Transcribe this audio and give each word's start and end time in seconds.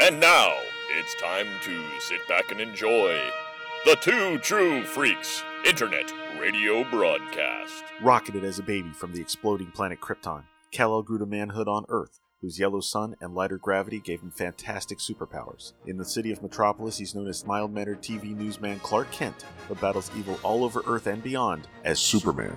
And 0.00 0.18
now, 0.20 0.54
it's 0.98 1.14
time 1.16 1.46
to 1.64 1.84
sit 2.00 2.26
back 2.26 2.50
and 2.50 2.60
enjoy 2.60 3.20
the 3.84 3.96
Two 4.00 4.38
True 4.38 4.84
Freaks 4.84 5.42
Internet 5.66 6.10
Radio 6.40 6.82
Broadcast. 6.90 7.84
Rocketed 8.02 8.42
as 8.42 8.58
a 8.58 8.62
baby 8.62 8.90
from 8.92 9.12
the 9.12 9.20
exploding 9.20 9.70
planet 9.70 10.00
Krypton, 10.00 10.44
Kal-El 10.70 11.02
grew 11.02 11.18
to 11.18 11.26
manhood 11.26 11.68
on 11.68 11.84
Earth, 11.90 12.20
whose 12.40 12.58
yellow 12.58 12.80
sun 12.80 13.16
and 13.20 13.34
lighter 13.34 13.58
gravity 13.58 14.00
gave 14.00 14.22
him 14.22 14.30
fantastic 14.30 14.98
superpowers. 14.98 15.74
In 15.86 15.98
the 15.98 16.06
city 16.06 16.32
of 16.32 16.42
Metropolis, 16.42 16.96
he's 16.96 17.14
known 17.14 17.28
as 17.28 17.46
mild 17.46 17.72
mannered 17.72 18.02
TV 18.02 18.34
newsman 18.34 18.80
Clark 18.80 19.12
Kent, 19.12 19.44
but 19.68 19.80
battles 19.80 20.10
evil 20.16 20.40
all 20.42 20.64
over 20.64 20.82
Earth 20.86 21.06
and 21.06 21.22
beyond 21.22 21.68
as 21.84 22.00
Superman. 22.00 22.56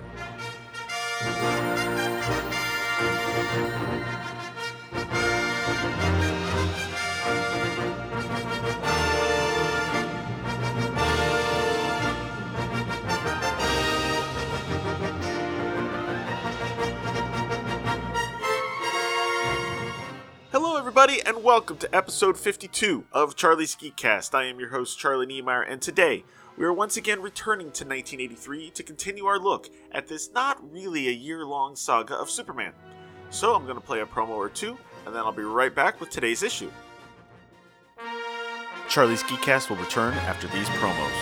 Everybody, 21.06 21.28
and 21.36 21.44
welcome 21.44 21.76
to 21.76 21.94
episode 21.94 22.36
52 22.36 23.04
of 23.12 23.36
Charlie's 23.36 23.76
Geekcast. 23.76 24.34
I 24.34 24.46
am 24.46 24.58
your 24.58 24.70
host, 24.70 24.98
Charlie 24.98 25.26
Niemeyer, 25.26 25.62
and 25.62 25.80
today 25.80 26.24
we 26.56 26.64
are 26.64 26.72
once 26.72 26.96
again 26.96 27.22
returning 27.22 27.66
to 27.66 27.84
1983 27.84 28.70
to 28.70 28.82
continue 28.82 29.24
our 29.26 29.38
look 29.38 29.70
at 29.92 30.08
this 30.08 30.32
not 30.32 30.58
really 30.72 31.06
a 31.06 31.12
year 31.12 31.46
long 31.46 31.76
saga 31.76 32.16
of 32.16 32.28
Superman. 32.28 32.72
So 33.30 33.54
I'm 33.54 33.62
going 33.66 33.76
to 33.76 33.80
play 33.80 34.00
a 34.00 34.06
promo 34.06 34.30
or 34.30 34.48
two, 34.48 34.76
and 35.04 35.14
then 35.14 35.22
I'll 35.22 35.30
be 35.30 35.44
right 35.44 35.72
back 35.72 36.00
with 36.00 36.10
today's 36.10 36.42
issue. 36.42 36.72
Charlie's 38.88 39.22
Geekcast 39.22 39.70
will 39.70 39.76
return 39.76 40.14
after 40.14 40.48
these 40.48 40.68
promos. 40.70 41.12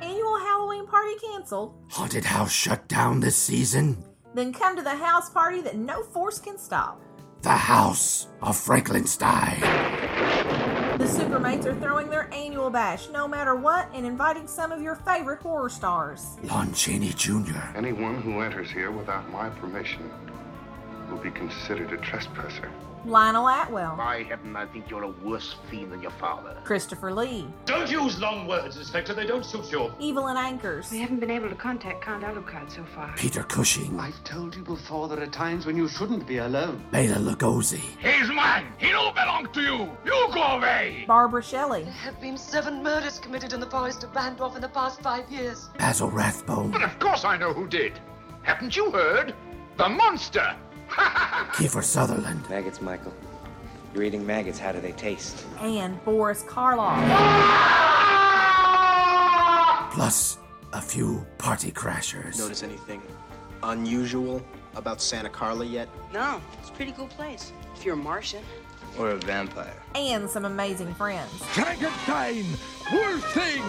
Annual 0.00 0.38
Halloween 0.38 0.86
party 0.86 1.12
canceled? 1.20 1.74
Haunted 1.90 2.24
house 2.24 2.52
shut 2.52 2.88
down 2.88 3.20
this 3.20 3.36
season? 3.36 4.02
Then 4.34 4.54
come 4.54 4.76
to 4.76 4.82
the 4.82 4.96
house 4.96 5.28
party 5.28 5.60
that 5.60 5.76
no 5.76 6.02
force 6.02 6.38
can 6.38 6.56
stop. 6.56 7.02
The 7.42 7.50
House 7.50 8.28
of 8.40 8.56
Frankenstein. 8.56 9.58
The 10.96 11.08
Supermates 11.08 11.66
are 11.66 11.74
throwing 11.80 12.08
their 12.08 12.32
annual 12.32 12.70
bash 12.70 13.08
no 13.08 13.26
matter 13.26 13.56
what 13.56 13.88
and 13.92 14.06
inviting 14.06 14.46
some 14.46 14.70
of 14.70 14.80
your 14.80 14.94
favorite 14.94 15.40
horror 15.40 15.68
stars. 15.68 16.36
Lon 16.44 16.72
Chaney 16.72 17.12
Jr. 17.16 17.58
Anyone 17.74 18.22
who 18.22 18.42
enters 18.42 18.70
here 18.70 18.92
without 18.92 19.28
my 19.32 19.48
permission 19.48 20.08
will 21.12 21.18
be 21.22 21.30
considered 21.30 21.92
a 21.92 21.98
trespasser. 21.98 22.70
Lionel 23.04 23.46
Atwill, 23.48 23.96
By 23.96 24.22
heaven, 24.22 24.54
I 24.54 24.64
think 24.64 24.88
you're 24.88 25.02
a 25.02 25.08
worse 25.08 25.56
fiend 25.68 25.90
than 25.90 26.00
your 26.02 26.12
father. 26.12 26.56
Christopher 26.62 27.12
Lee, 27.12 27.48
Don't 27.66 27.90
use 27.90 28.20
long 28.20 28.46
words, 28.46 28.76
Inspector. 28.76 29.12
They 29.12 29.26
don't 29.26 29.44
suit 29.44 29.72
you. 29.72 29.92
Evelyn 30.00 30.36
Ankers, 30.36 30.88
We 30.92 31.00
haven't 31.00 31.18
been 31.18 31.30
able 31.32 31.48
to 31.48 31.56
contact 31.56 32.00
Count 32.04 32.22
Alucard 32.22 32.70
so 32.70 32.84
far. 32.94 33.12
Peter 33.16 33.42
Cushing. 33.42 33.98
I've 33.98 34.22
told 34.22 34.54
you 34.54 34.62
before 34.62 35.08
there 35.08 35.20
are 35.20 35.26
times 35.26 35.66
when 35.66 35.76
you 35.76 35.88
shouldn't 35.88 36.28
be 36.28 36.38
alone. 36.38 36.84
Bela 36.92 37.16
Lugosi. 37.16 37.80
He's 37.98 38.30
mine. 38.30 38.66
He 38.78 38.90
don't 38.90 39.14
belong 39.16 39.48
to 39.52 39.60
you. 39.60 39.90
You 40.04 40.28
go 40.32 40.40
away. 40.40 41.04
Barbara 41.08 41.42
Shelley, 41.42 41.82
There 41.82 41.92
have 41.92 42.20
been 42.20 42.38
seven 42.38 42.84
murders 42.84 43.18
committed 43.18 43.52
in 43.52 43.58
the 43.58 43.66
forest 43.68 44.04
of 44.04 44.12
Vandorf 44.12 44.54
in 44.54 44.60
the 44.62 44.68
past 44.68 45.02
five 45.02 45.28
years. 45.28 45.70
Basil 45.76 46.08
Rathbone. 46.08 46.70
But 46.70 46.82
of 46.84 46.96
course 47.00 47.24
I 47.24 47.36
know 47.36 47.52
who 47.52 47.66
did. 47.66 47.98
Haven't 48.42 48.76
you 48.76 48.92
heard? 48.92 49.34
The 49.76 49.88
monster. 49.88 50.54
Kiefer 51.54 51.82
Sutherland. 51.82 52.48
Maggots, 52.48 52.80
Michael. 52.80 53.12
You're 53.94 54.04
eating 54.04 54.26
maggots. 54.26 54.58
How 54.58 54.72
do 54.72 54.80
they 54.80 54.92
taste? 54.92 55.44
and 55.60 56.02
Boris 56.04 56.42
Karloff. 56.44 56.96
Plus 59.92 60.38
a 60.72 60.80
few 60.80 61.26
party 61.38 61.70
crashers. 61.70 62.38
Notice 62.38 62.62
anything 62.62 63.02
unusual 63.62 64.42
about 64.74 65.00
Santa 65.02 65.28
Carla 65.28 65.66
yet? 65.66 65.88
No, 66.12 66.40
it's 66.58 66.70
a 66.70 66.72
pretty 66.72 66.92
cool 66.92 67.08
place. 67.08 67.52
If 67.76 67.84
you're 67.84 67.94
a 67.94 67.98
Martian. 67.98 68.42
Or 68.98 69.10
a 69.10 69.16
vampire? 69.16 69.74
and 69.94 70.28
some 70.28 70.44
amazing 70.46 70.94
friends. 70.94 71.30
Frankenstein! 71.54 72.44
Worst 72.92 73.26
thing! 73.26 73.62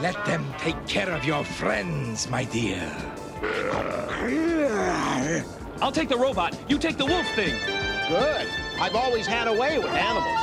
Let 0.00 0.22
them 0.24 0.46
take 0.58 0.86
care 0.86 1.10
of 1.10 1.24
your 1.24 1.44
friends, 1.44 2.28
my 2.30 2.44
dear. 2.44 2.90
I'll 5.82 5.92
take 5.92 6.08
the 6.08 6.16
robot. 6.16 6.56
You 6.68 6.78
take 6.78 6.96
the 6.96 7.06
wolf 7.06 7.26
thing. 7.34 7.54
Good. 8.08 8.46
I've 8.78 8.94
always 8.94 9.26
had 9.26 9.48
a 9.48 9.52
way 9.52 9.78
with 9.78 9.90
animals. 9.90 10.38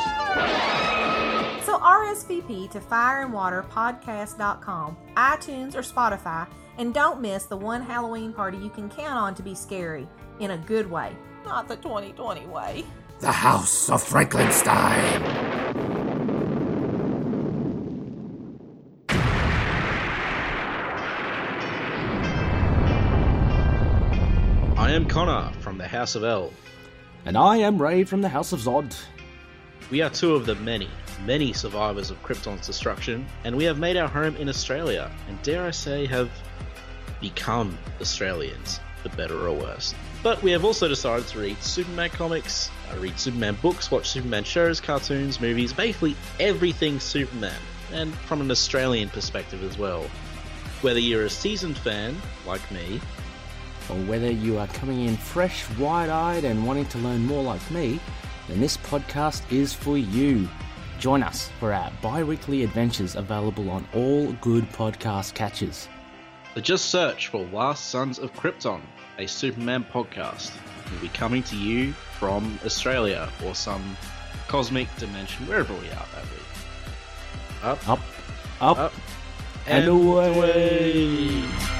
So 1.65 1.79
RSVP 1.79 2.69
to 2.71 2.79
fireandwaterpodcast.com, 2.79 4.97
iTunes, 5.15 5.75
or 5.75 5.81
Spotify, 5.81 6.47
and 6.77 6.93
don't 6.93 7.19
miss 7.21 7.45
the 7.45 7.57
one 7.57 7.81
Halloween 7.81 8.31
party 8.31 8.57
you 8.57 8.69
can 8.69 8.89
count 8.89 9.17
on 9.17 9.35
to 9.35 9.43
be 9.43 9.53
scary 9.53 10.07
in 10.39 10.51
a 10.51 10.57
good 10.57 10.89
way, 10.89 11.13
not 11.45 11.67
the 11.67 11.75
2020 11.75 12.45
way. 12.47 12.85
The 13.19 13.31
House 13.31 13.89
of 13.89 14.01
Frankenstein. 14.03 15.46
Connor 25.17 25.51
from 25.61 25.79
the 25.79 25.87
House 25.87 26.13
of 26.13 26.23
L. 26.23 26.53
And 27.25 27.35
I 27.35 27.57
am 27.57 27.81
Ray 27.81 28.03
from 28.03 28.21
the 28.21 28.29
House 28.29 28.53
of 28.53 28.59
Zod. 28.59 28.95
We 29.89 30.03
are 30.03 30.11
two 30.11 30.35
of 30.35 30.45
the 30.45 30.53
many, 30.53 30.87
many 31.25 31.53
survivors 31.53 32.11
of 32.11 32.21
Krypton's 32.21 32.67
destruction, 32.67 33.25
and 33.43 33.57
we 33.57 33.63
have 33.63 33.79
made 33.79 33.97
our 33.97 34.07
home 34.07 34.35
in 34.35 34.47
Australia, 34.47 35.09
and 35.27 35.41
dare 35.41 35.65
I 35.65 35.71
say, 35.71 36.05
have 36.05 36.29
become 37.19 37.75
Australians, 37.99 38.79
for 39.01 39.09
better 39.09 39.47
or 39.47 39.53
worse. 39.53 39.95
But 40.21 40.43
we 40.43 40.51
have 40.51 40.63
also 40.63 40.87
decided 40.87 41.27
to 41.29 41.39
read 41.39 41.63
Superman 41.63 42.11
comics, 42.11 42.69
uh, 42.93 42.99
read 42.99 43.17
Superman 43.17 43.57
books, 43.59 43.89
watch 43.89 44.07
Superman 44.07 44.43
shows, 44.43 44.79
cartoons, 44.79 45.41
movies, 45.41 45.73
basically 45.73 46.15
everything 46.39 46.99
Superman, 46.99 47.59
and 47.91 48.13
from 48.13 48.39
an 48.39 48.51
Australian 48.51 49.09
perspective 49.09 49.63
as 49.63 49.79
well. 49.79 50.03
Whether 50.81 50.99
you're 50.99 51.25
a 51.25 51.29
seasoned 51.31 51.79
fan, 51.79 52.21
like 52.45 52.71
me, 52.71 53.01
Or 53.89 53.95
whether 54.05 54.31
you 54.31 54.57
are 54.57 54.67
coming 54.67 55.05
in 55.05 55.15
fresh, 55.17 55.67
wide 55.77 56.09
eyed, 56.09 56.43
and 56.43 56.65
wanting 56.67 56.85
to 56.87 56.97
learn 56.97 57.25
more 57.25 57.43
like 57.43 57.71
me, 57.71 57.99
then 58.47 58.59
this 58.59 58.77
podcast 58.77 59.49
is 59.51 59.73
for 59.73 59.97
you. 59.97 60.47
Join 60.99 61.23
us 61.23 61.49
for 61.59 61.73
our 61.73 61.91
bi 62.01 62.23
weekly 62.23 62.63
adventures 62.63 63.15
available 63.15 63.69
on 63.69 63.87
all 63.93 64.31
good 64.41 64.69
podcast 64.71 65.33
catches. 65.35 65.87
So 66.55 66.61
just 66.61 66.85
search 66.85 67.27
for 67.27 67.45
Last 67.53 67.89
Sons 67.89 68.17
of 68.17 68.33
Krypton, 68.33 68.81
a 69.19 69.27
Superman 69.27 69.85
podcast. 69.93 70.51
We'll 70.91 71.01
be 71.01 71.09
coming 71.09 71.43
to 71.43 71.55
you 71.55 71.91
from 72.19 72.59
Australia 72.65 73.29
or 73.45 73.53
some 73.53 73.95
cosmic 74.47 74.87
dimension, 74.97 75.45
wherever 75.47 75.73
we 75.73 75.87
are 75.89 76.05
that 76.15 76.23
week. 76.23 77.63
Up, 77.63 77.89
Up, 77.89 77.99
up, 78.59 78.77
up, 78.77 78.93
and 79.67 79.87
away. 79.87 81.41
Well, 81.41 81.76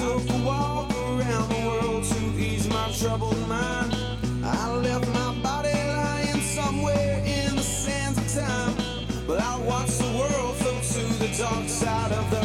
took 0.00 0.30
a 0.30 0.38
walk 0.46 0.90
around 0.92 1.48
the 1.50 1.68
world 1.68 2.02
to 2.04 2.20
ease 2.38 2.66
my 2.70 2.90
troubled 2.98 3.46
mind. 3.46 3.94
I 4.42 4.74
left 4.76 5.06
my 5.08 5.34
body 5.42 5.74
lying 5.74 6.40
somewhere 6.40 7.22
in 7.26 7.56
the 7.56 7.62
sands 7.62 8.16
of 8.16 8.42
time. 8.42 8.74
But 9.26 9.40
I 9.42 9.58
watched 9.58 9.98
the 9.98 10.10
world 10.18 10.56
float 10.56 10.82
to 10.94 11.02
the 11.22 11.28
dark 11.36 11.68
side 11.68 12.12
of 12.12 12.30
the 12.30 12.39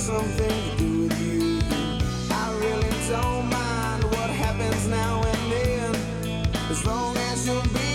something 0.00 0.48
to 0.48 0.76
do 0.78 1.02
with 1.02 1.20
you. 1.20 1.60
I 2.30 2.56
really 2.58 2.90
don't 3.10 3.50
mind 3.50 4.04
what 4.04 4.30
happens 4.30 4.88
now 4.88 5.22
and 5.22 5.52
then, 5.52 5.94
as 6.70 6.86
long 6.86 7.14
as 7.16 7.46
you'll 7.46 7.62
be. 7.74 7.89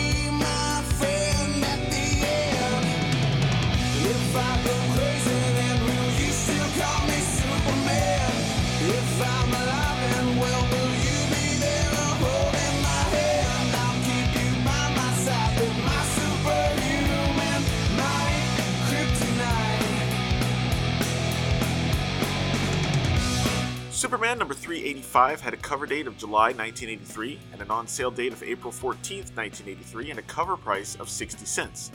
Happened 24.05 24.23
8385 24.23 25.41
had 25.41 25.53
a 25.55 25.57
cover 25.57 25.87
date 25.87 26.05
of 26.05 26.15
July 26.15 26.51
1983 26.51 27.39
and 27.51 27.59
an 27.59 27.71
on 27.71 27.87
sale 27.87 28.11
date 28.11 28.33
of 28.33 28.43
April 28.43 28.71
14, 28.71 29.17
1983, 29.33 30.11
and 30.11 30.19
a 30.19 30.21
cover 30.21 30.55
price 30.55 30.95
of 30.97 31.09
60 31.09 31.43
cents. 31.47 31.91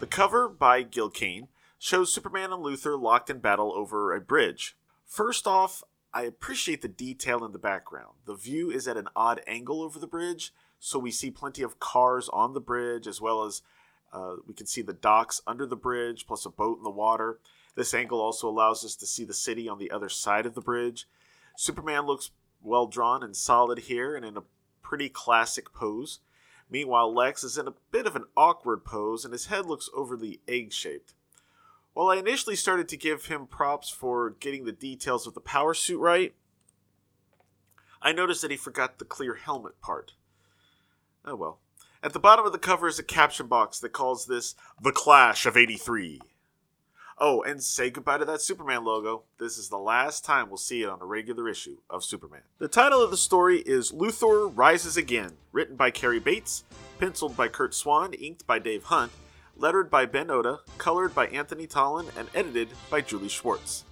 The 0.00 0.06
cover, 0.06 0.48
by 0.48 0.80
Gil 0.80 1.10
Kane, 1.10 1.48
shows 1.78 2.10
Superman 2.10 2.54
and 2.54 2.64
Luthor 2.64 2.98
locked 2.98 3.28
in 3.28 3.40
battle 3.40 3.70
over 3.74 4.14
a 4.14 4.20
bridge. 4.20 4.78
First 5.04 5.46
off, 5.46 5.82
I 6.14 6.22
appreciate 6.22 6.80
the 6.80 6.88
detail 6.88 7.44
in 7.44 7.52
the 7.52 7.58
background. 7.58 8.14
The 8.24 8.34
view 8.34 8.70
is 8.70 8.88
at 8.88 8.96
an 8.96 9.08
odd 9.14 9.42
angle 9.46 9.82
over 9.82 9.98
the 9.98 10.06
bridge, 10.06 10.54
so 10.80 10.98
we 10.98 11.10
see 11.10 11.30
plenty 11.30 11.62
of 11.62 11.78
cars 11.78 12.30
on 12.30 12.54
the 12.54 12.62
bridge 12.62 13.06
as 13.06 13.20
well 13.20 13.44
as 13.44 13.60
uh, 14.10 14.36
we 14.46 14.54
can 14.54 14.66
see 14.66 14.80
the 14.80 14.94
docks 14.94 15.42
under 15.46 15.66
the 15.66 15.76
bridge 15.76 16.26
plus 16.26 16.46
a 16.46 16.50
boat 16.50 16.78
in 16.78 16.84
the 16.84 16.88
water. 16.90 17.40
This 17.74 17.92
angle 17.92 18.22
also 18.22 18.48
allows 18.48 18.86
us 18.86 18.96
to 18.96 19.06
see 19.06 19.26
the 19.26 19.34
city 19.34 19.68
on 19.68 19.78
the 19.78 19.90
other 19.90 20.08
side 20.08 20.46
of 20.46 20.54
the 20.54 20.62
bridge. 20.62 21.06
Superman 21.56 22.06
looks 22.06 22.30
well 22.62 22.86
drawn 22.86 23.22
and 23.22 23.36
solid 23.36 23.80
here 23.80 24.14
and 24.14 24.24
in 24.24 24.36
a 24.36 24.44
pretty 24.82 25.08
classic 25.08 25.72
pose. 25.72 26.20
Meanwhile, 26.70 27.14
Lex 27.14 27.44
is 27.44 27.58
in 27.58 27.68
a 27.68 27.74
bit 27.90 28.06
of 28.06 28.16
an 28.16 28.24
awkward 28.36 28.84
pose 28.84 29.24
and 29.24 29.32
his 29.32 29.46
head 29.46 29.66
looks 29.66 29.90
overly 29.94 30.40
egg 30.48 30.72
shaped. 30.72 31.14
While 31.94 32.08
I 32.08 32.16
initially 32.16 32.56
started 32.56 32.88
to 32.88 32.96
give 32.96 33.26
him 33.26 33.46
props 33.46 33.90
for 33.90 34.30
getting 34.30 34.64
the 34.64 34.72
details 34.72 35.26
of 35.26 35.34
the 35.34 35.40
power 35.40 35.74
suit 35.74 35.98
right, 35.98 36.34
I 38.00 38.12
noticed 38.12 38.42
that 38.42 38.50
he 38.50 38.56
forgot 38.56 38.98
the 38.98 39.04
clear 39.04 39.34
helmet 39.34 39.80
part. 39.80 40.14
Oh 41.24 41.36
well. 41.36 41.58
At 42.02 42.14
the 42.14 42.18
bottom 42.18 42.44
of 42.44 42.52
the 42.52 42.58
cover 42.58 42.88
is 42.88 42.98
a 42.98 43.04
caption 43.04 43.46
box 43.46 43.78
that 43.78 43.92
calls 43.92 44.26
this 44.26 44.56
The 44.80 44.90
Clash 44.90 45.46
of 45.46 45.56
83. 45.56 46.20
Oh, 47.24 47.40
and 47.42 47.62
say 47.62 47.88
goodbye 47.88 48.18
to 48.18 48.24
that 48.24 48.42
Superman 48.42 48.84
logo. 48.84 49.22
This 49.38 49.56
is 49.56 49.68
the 49.68 49.78
last 49.78 50.24
time 50.24 50.48
we'll 50.48 50.56
see 50.56 50.82
it 50.82 50.88
on 50.88 51.00
a 51.00 51.04
regular 51.04 51.48
issue 51.48 51.76
of 51.88 52.02
Superman. 52.02 52.40
The 52.58 52.66
title 52.66 53.00
of 53.00 53.12
the 53.12 53.16
story 53.16 53.60
is 53.60 53.92
Luthor 53.92 54.50
Rises 54.52 54.96
Again, 54.96 55.34
written 55.52 55.76
by 55.76 55.92
Cary 55.92 56.18
Bates, 56.18 56.64
penciled 56.98 57.36
by 57.36 57.46
Curt 57.46 57.74
Swan, 57.74 58.12
inked 58.14 58.44
by 58.44 58.58
Dave 58.58 58.82
Hunt, 58.82 59.12
lettered 59.56 59.88
by 59.88 60.04
Ben 60.04 60.32
Oda, 60.32 60.62
colored 60.78 61.14
by 61.14 61.28
Anthony 61.28 61.68
Tollin, 61.68 62.08
and 62.18 62.28
edited 62.34 62.70
by 62.90 63.00
Julie 63.00 63.28
Schwartz. 63.28 63.84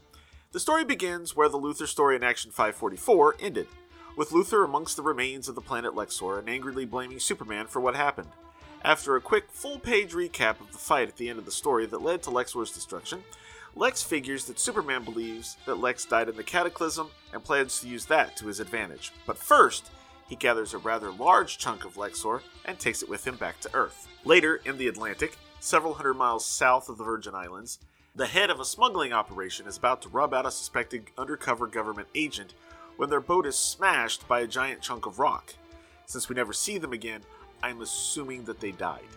The 0.50 0.58
story 0.58 0.84
begins 0.84 1.36
where 1.36 1.48
the 1.48 1.56
Luthor 1.56 1.86
story 1.86 2.16
in 2.16 2.24
Action 2.24 2.50
544 2.50 3.36
ended, 3.38 3.68
with 4.16 4.30
Luthor 4.30 4.64
amongst 4.64 4.96
the 4.96 5.04
remains 5.04 5.48
of 5.48 5.54
the 5.54 5.60
planet 5.60 5.94
Lexor 5.94 6.40
and 6.40 6.48
angrily 6.48 6.84
blaming 6.84 7.20
Superman 7.20 7.68
for 7.68 7.80
what 7.80 7.94
happened. 7.94 8.30
After 8.82 9.14
a 9.14 9.20
quick 9.20 9.50
full 9.50 9.78
page 9.78 10.12
recap 10.12 10.58
of 10.58 10.72
the 10.72 10.78
fight 10.78 11.08
at 11.08 11.16
the 11.16 11.28
end 11.28 11.38
of 11.38 11.44
the 11.44 11.50
story 11.50 11.84
that 11.86 12.00
led 12.00 12.22
to 12.22 12.30
Lexor's 12.30 12.72
destruction, 12.72 13.22
Lex 13.76 14.02
figures 14.02 14.46
that 14.46 14.58
Superman 14.58 15.04
believes 15.04 15.58
that 15.66 15.78
Lex 15.78 16.06
died 16.06 16.30
in 16.30 16.36
the 16.36 16.42
Cataclysm 16.42 17.08
and 17.32 17.44
plans 17.44 17.78
to 17.80 17.88
use 17.88 18.06
that 18.06 18.36
to 18.38 18.46
his 18.46 18.58
advantage. 18.58 19.12
But 19.26 19.36
first, 19.36 19.90
he 20.28 20.34
gathers 20.34 20.72
a 20.72 20.78
rather 20.78 21.10
large 21.10 21.58
chunk 21.58 21.84
of 21.84 21.96
Lexor 21.96 22.40
and 22.64 22.78
takes 22.78 23.02
it 23.02 23.08
with 23.08 23.26
him 23.26 23.36
back 23.36 23.60
to 23.60 23.74
Earth. 23.74 24.08
Later, 24.24 24.60
in 24.64 24.78
the 24.78 24.88
Atlantic, 24.88 25.36
several 25.60 25.94
hundred 25.94 26.14
miles 26.14 26.46
south 26.46 26.88
of 26.88 26.96
the 26.96 27.04
Virgin 27.04 27.34
Islands, 27.34 27.80
the 28.16 28.26
head 28.26 28.48
of 28.48 28.60
a 28.60 28.64
smuggling 28.64 29.12
operation 29.12 29.66
is 29.66 29.76
about 29.76 30.00
to 30.02 30.08
rub 30.08 30.32
out 30.32 30.46
a 30.46 30.50
suspected 30.50 31.10
undercover 31.18 31.66
government 31.66 32.08
agent 32.14 32.54
when 32.96 33.10
their 33.10 33.20
boat 33.20 33.46
is 33.46 33.56
smashed 33.56 34.26
by 34.26 34.40
a 34.40 34.46
giant 34.46 34.80
chunk 34.80 35.04
of 35.06 35.18
rock. 35.18 35.54
Since 36.06 36.28
we 36.28 36.34
never 36.34 36.52
see 36.52 36.76
them 36.78 36.92
again, 36.92 37.22
I'm 37.62 37.82
assuming 37.82 38.44
that 38.44 38.60
they 38.60 38.72
died. 38.72 39.08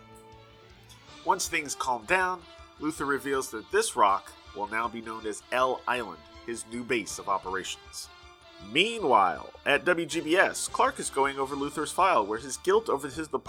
Once 1.24 1.48
things 1.48 1.74
calm 1.74 2.04
down, 2.04 2.42
Luthor 2.80 3.06
reveals 3.06 3.50
that 3.50 3.70
this 3.70 3.96
rock 3.96 4.32
will 4.54 4.68
now 4.68 4.88
be 4.88 5.00
known 5.00 5.26
as 5.26 5.42
L 5.52 5.80
Island, 5.86 6.20
his 6.46 6.64
new 6.72 6.84
base 6.84 7.18
of 7.18 7.28
operations. 7.28 8.08
Meanwhile, 8.72 9.50
at 9.66 9.84
WGBS, 9.84 10.70
Clark 10.70 10.98
is 10.98 11.10
going 11.10 11.38
over 11.38 11.56
Luthor's 11.56 11.92
file 11.92 12.24
where 12.24 12.38
his 12.38 12.56
guilt 12.58 12.88
over 12.88 13.08
his 13.08 13.28
the 13.28 13.40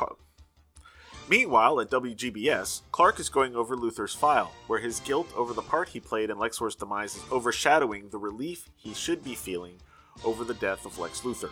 Meanwhile, 1.28 1.82
at 1.82 1.90
WGBS, 1.90 2.82
Clark 2.92 3.20
is 3.20 3.30
going 3.30 3.56
over 3.56 3.76
Luthor's 3.76 4.14
file, 4.14 4.52
where 4.68 4.78
his 4.78 5.00
guilt 5.00 5.28
over 5.36 5.54
the 5.54 5.62
part 5.64 5.90
he 5.90 6.00
played 6.00 6.30
in 6.30 6.38
Lexor's 6.38 6.76
demise 6.76 7.16
is 7.16 7.24
overshadowing 7.32 8.10
the 8.10 8.20
relief 8.20 8.70
he 8.76 8.94
should 8.94 9.24
be 9.24 9.34
feeling 9.34 9.78
over 10.24 10.44
the 10.44 10.54
death 10.54 10.86
of 10.86 11.00
Lex 11.00 11.22
Luthor. 11.22 11.50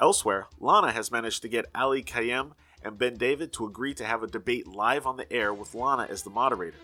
Elsewhere, 0.00 0.46
Lana 0.60 0.92
has 0.92 1.10
managed 1.10 1.42
to 1.42 1.48
get 1.48 1.70
Ali 1.74 2.02
Kayem 2.02 2.52
and 2.82 2.98
Ben 2.98 3.16
David 3.16 3.52
to 3.54 3.66
agree 3.66 3.94
to 3.94 4.04
have 4.04 4.22
a 4.22 4.26
debate 4.26 4.66
live 4.66 5.06
on 5.06 5.16
the 5.16 5.30
air 5.32 5.54
with 5.54 5.74
Lana 5.74 6.06
as 6.10 6.22
the 6.22 6.30
moderator, 6.30 6.76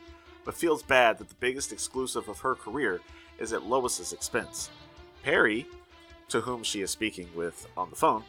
but 0.44 0.54
feels 0.54 0.82
bad 0.82 1.18
that 1.18 1.28
the 1.28 1.34
biggest 1.34 1.72
exclusive 1.72 2.28
of 2.28 2.40
her 2.40 2.54
career 2.54 3.00
is 3.38 3.52
at 3.52 3.66
Lois's 3.66 4.12
expense. 4.12 4.70
Perry, 5.22 5.66
to 6.28 6.40
whom 6.40 6.62
she 6.62 6.80
is 6.80 6.90
speaking 6.90 7.28
with 7.34 7.66
on 7.76 7.90
the 7.90 7.96
phone, 7.96 8.24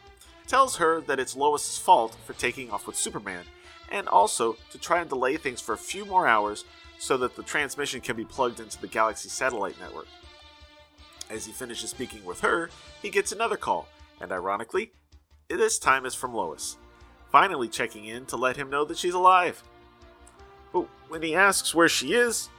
tells 0.47 0.75
her 0.75 1.00
that 1.01 1.19
it's 1.19 1.36
Lois's 1.36 1.77
fault 1.77 2.18
for 2.25 2.33
taking 2.33 2.69
off 2.69 2.86
with 2.86 2.97
Superman, 2.97 3.45
and 3.89 4.09
also 4.09 4.57
to 4.71 4.77
try 4.77 5.00
and 5.00 5.09
delay 5.09 5.38
things 5.38 5.62
for 5.62 5.74
a 5.74 5.77
few 5.77 6.03
more 6.03 6.27
hours 6.27 6.65
so 7.00 7.15
that 7.18 7.38
the 7.38 7.44
transmission 7.44 8.01
can 8.01 8.18
be 8.18 8.25
plugged 8.25 8.59
into 8.59 8.79
the 8.81 8.88
Galaxy 8.88 9.29
satellite 9.29 9.79
network. 9.79 10.07
As 11.29 11.45
he 11.45 11.53
finishes 11.53 11.89
speaking 11.89 12.24
with 12.25 12.41
her, 12.41 12.69
he 13.01 13.09
gets 13.09 13.31
another 13.31 13.57
call, 13.57 13.88
and 14.21 14.31
ironically, 14.31 14.92
this 15.50 15.77
time 15.80 16.06
is 16.06 16.15
from 16.15 16.33
Lois, 16.33 16.77
finally 17.31 17.68
checking 17.68 18.06
in 18.06 18.25
to 18.27 18.38
let 18.38 18.57
him 18.57 18.69
know 18.69 18.86
that 18.86 18.98
she's 18.98 19.13
alive. 19.13 19.63
But 20.71 20.88
when 21.10 21.21
he 21.21 21.36
asks 21.36 21.75
where 21.75 21.89
she 21.89 22.13
is, 22.13 22.50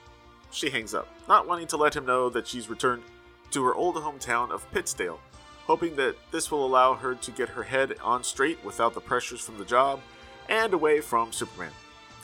she 0.51 0.71
hangs 0.71 0.95
up, 0.95 1.09
not 1.29 1.49
wanting 1.49 1.67
to 1.69 1.77
let 1.77 1.97
him 1.97 2.07
know 2.07 2.31
that 2.31 2.47
she's 2.47 2.69
returned 2.69 3.03
to 3.51 3.65
her 3.65 3.75
old 3.75 3.97
hometown 3.97 4.51
of 4.51 4.71
Pittsdale, 4.73 5.19
hoping 5.67 5.97
that 5.97 6.17
this 6.31 6.51
will 6.51 6.65
allow 6.65 6.95
her 6.95 7.15
to 7.15 7.31
get 7.31 7.49
her 7.49 7.63
head 7.63 7.95
on 8.03 8.23
straight 8.23 8.63
without 8.65 8.95
the 8.95 9.01
pressures 9.01 9.41
from 9.41 9.59
the 9.59 9.65
job 9.65 10.01
and 10.49 10.75
away 10.75 11.01
from 11.01 11.33
Superman. 11.33 11.73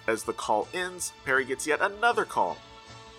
As 0.07 0.23
the 0.25 0.33
call 0.33 0.69
ends, 0.75 1.13
Perry 1.25 1.45
gets 1.45 1.67
yet 1.67 1.81
another 1.81 2.25
call, 2.25 2.57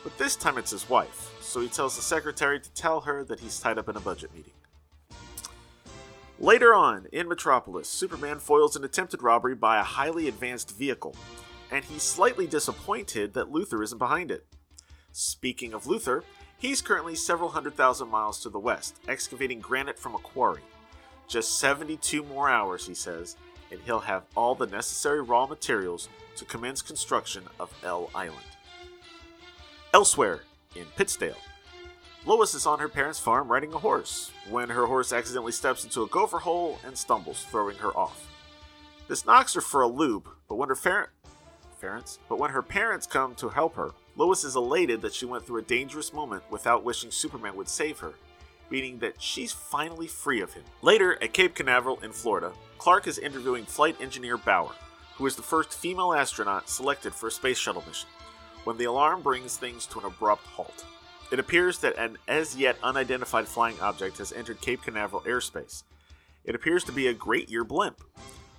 but 0.04 0.18
this 0.18 0.36
time 0.36 0.58
it's 0.58 0.72
his 0.72 0.90
wife, 0.90 1.32
so 1.42 1.60
he 1.60 1.68
tells 1.68 1.96
the 1.96 2.02
secretary 2.02 2.60
to 2.60 2.72
tell 2.72 3.02
her 3.02 3.24
that 3.24 3.40
he's 3.40 3.60
tied 3.60 3.78
up 3.78 3.90
in 3.90 3.98
a 3.98 4.02
budget 4.02 4.34
meeting. 4.34 4.54
Later 6.42 6.74
on, 6.74 7.06
in 7.12 7.28
Metropolis, 7.30 7.88
Superman 7.88 8.40
foils 8.40 8.76
an 8.76 8.84
attempted 8.84 9.22
robbery 9.22 9.54
by 9.54 9.80
a 9.80 9.84
highly 9.84 10.28
advanced 10.28 10.76
vehicle, 10.76 11.16
and 11.70 11.86
he's 11.86 12.02
slightly 12.02 12.48
disappointed 12.48 13.36
that 13.36 13.52
Luthor 13.52 13.84
isn't 13.84 14.00
behind 14.00 14.32
it. 14.32 14.48
Speaking 15.12 15.72
of 15.72 15.84
Luthor, 15.84 16.24
he's 16.58 16.82
currently 16.82 17.14
several 17.14 17.50
hundred 17.50 17.76
thousand 17.76 18.10
miles 18.10 18.42
to 18.42 18.50
the 18.50 18.58
west, 18.58 18.96
excavating 19.08 19.60
granite 19.60 20.00
from 20.00 20.16
a 20.16 20.18
quarry. 20.18 20.64
Just 21.28 21.60
72 21.60 22.24
more 22.24 22.50
hours, 22.50 22.88
he 22.88 22.96
says, 22.96 23.36
and 23.70 23.80
he'll 23.86 24.00
have 24.00 24.24
all 24.36 24.56
the 24.56 24.66
necessary 24.66 25.22
raw 25.22 25.46
materials 25.46 26.10
to 26.38 26.46
commence 26.46 26.82
construction 26.82 27.44
of 27.60 27.72
L 27.84 28.10
Island. 28.16 28.40
Elsewhere, 29.94 30.40
in 30.76 30.86
Pittsdale, 30.98 31.38
Lois 32.24 32.54
is 32.54 32.68
on 32.68 32.78
her 32.78 32.88
parents' 32.88 33.20
farm 33.20 33.52
riding 33.52 33.74
a 33.74 33.80
horse 33.80 34.32
when 34.48 34.70
her 34.70 34.86
horse 34.86 35.12
accidentally 35.12 35.52
steps 35.52 35.84
into 35.84 36.04
a 36.04 36.08
gopher 36.08 36.38
hole 36.38 36.78
and 36.86 36.96
stumbles, 36.96 37.46
throwing 37.50 37.78
her 37.78 37.98
off. 37.98 38.28
This 39.08 39.26
knocks 39.26 39.56
her 39.56 39.62
for 39.62 39.82
a 39.82 39.88
loop, 39.88 40.30
but 40.48 40.56
when 40.56 40.70
her 40.70 40.76
fer- 40.76 41.10
parents, 41.82 42.20
but 42.30 42.38
when 42.38 42.52
her 42.52 42.62
parents 42.62 43.08
come 43.08 43.34
to 43.36 43.50
help 43.50 43.76
her, 43.76 43.90
Lois 44.16 44.44
is 44.44 44.56
elated 44.56 45.02
that 45.02 45.16
she 45.16 45.26
went 45.26 45.48
through 45.48 45.62
a 45.62 45.64
dangerous 45.64 46.14
moment 46.14 46.44
without 46.52 46.84
wishing 46.84 47.10
Superman 47.10 47.56
would 47.56 47.68
save 47.68 47.98
her, 48.00 48.14
meaning 48.70 49.00
that 49.00 49.20
she's 49.20 49.52
finally 49.52 50.08
free 50.08 50.42
of 50.42 50.54
him. 50.54 50.64
Later, 50.84 51.18
at 51.24 51.34
Cape 51.34 51.56
Canaveral 51.56 52.00
in 52.04 52.12
Florida, 52.12 52.54
Clark 52.78 53.08
is 53.08 53.18
interviewing 53.18 53.66
flight 53.66 54.00
engineer 54.00 54.38
Bauer, 54.38 54.76
who 55.16 55.26
is 55.26 55.36
the 55.36 55.42
first 55.42 55.74
female 55.74 56.14
astronaut 56.14 56.70
selected 56.70 57.16
for 57.16 57.28
a 57.28 57.32
space 57.32 57.58
shuttle 57.58 57.84
mission, 57.88 58.10
when 58.64 58.78
the 58.78 58.86
alarm 58.86 59.24
brings 59.24 59.58
things 59.58 59.88
to 59.88 59.98
an 59.98 60.06
abrupt 60.06 60.46
halt. 60.46 60.86
It 61.32 61.40
appears 61.40 61.80
that 61.80 61.98
an 61.98 62.18
as 62.28 62.58
yet 62.58 62.78
unidentified 62.84 63.48
flying 63.48 63.80
object 63.80 64.18
has 64.18 64.34
entered 64.34 64.60
Cape 64.60 64.84
Canaveral 64.84 65.22
airspace. 65.22 65.84
It 66.44 66.56
appears 66.56 66.84
to 66.84 66.92
be 66.92 67.08
a 67.08 67.14
Great 67.14 67.50
Year 67.50 67.64
blimp, 67.64 68.02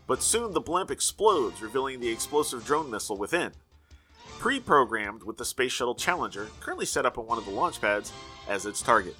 but 0.06 0.22
soon 0.22 0.52
the 0.52 0.60
blimp 0.60 0.90
explodes, 0.90 1.60
revealing 1.60 2.00
the 2.00 2.08
explosive 2.08 2.64
drone 2.64 2.90
missile 2.90 3.18
within. 3.18 3.52
Pre 4.38 4.58
programmed 4.58 5.22
with 5.22 5.36
the 5.36 5.44
Space 5.44 5.72
Shuttle 5.72 5.94
Challenger, 5.94 6.48
currently 6.60 6.86
set 6.86 7.04
up 7.04 7.18
on 7.18 7.26
one 7.26 7.36
of 7.36 7.44
the 7.44 7.50
launch 7.50 7.80
pads, 7.80 8.10
as 8.48 8.64
its 8.64 8.80
target. 8.80 9.16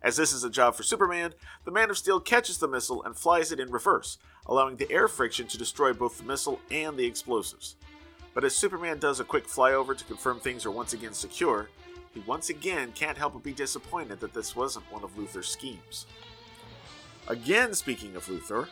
As 0.00 0.16
this 0.16 0.32
is 0.32 0.44
a 0.44 0.50
job 0.50 0.76
for 0.76 0.82
Superman, 0.82 1.34
the 1.64 1.72
Man 1.72 1.90
of 1.90 1.98
Steel 1.98 2.20
catches 2.20 2.58
the 2.58 2.68
missile 2.68 3.02
and 3.02 3.16
flies 3.16 3.50
it 3.50 3.60
in 3.60 3.70
reverse, 3.70 4.16
allowing 4.46 4.76
the 4.76 4.90
air 4.90 5.08
friction 5.08 5.46
to 5.48 5.58
destroy 5.58 5.92
both 5.92 6.18
the 6.18 6.24
missile 6.24 6.60
and 6.70 6.96
the 6.96 7.04
explosives. 7.04 7.74
But 8.32 8.44
as 8.44 8.54
Superman 8.54 8.98
does 8.98 9.20
a 9.20 9.24
quick 9.24 9.46
flyover 9.46 9.96
to 9.96 10.04
confirm 10.04 10.38
things 10.38 10.64
are 10.64 10.70
once 10.70 10.92
again 10.92 11.12
secure, 11.12 11.68
he 12.12 12.20
once 12.20 12.50
again 12.50 12.92
can't 12.92 13.18
help 13.18 13.34
but 13.34 13.42
be 13.42 13.52
disappointed 13.52 14.20
that 14.20 14.34
this 14.34 14.56
wasn't 14.56 14.90
one 14.90 15.04
of 15.04 15.16
Luthor's 15.16 15.48
schemes. 15.48 16.06
Again, 17.28 17.74
speaking 17.74 18.16
of 18.16 18.26
Luthor, 18.26 18.68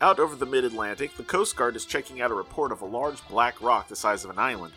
out 0.00 0.18
over 0.18 0.36
the 0.36 0.46
mid 0.46 0.64
Atlantic, 0.64 1.16
the 1.16 1.22
Coast 1.22 1.56
Guard 1.56 1.76
is 1.76 1.84
checking 1.84 2.20
out 2.20 2.30
a 2.30 2.34
report 2.34 2.72
of 2.72 2.82
a 2.82 2.86
large 2.86 3.26
black 3.28 3.62
rock 3.62 3.88
the 3.88 3.96
size 3.96 4.24
of 4.24 4.30
an 4.30 4.38
island, 4.38 4.74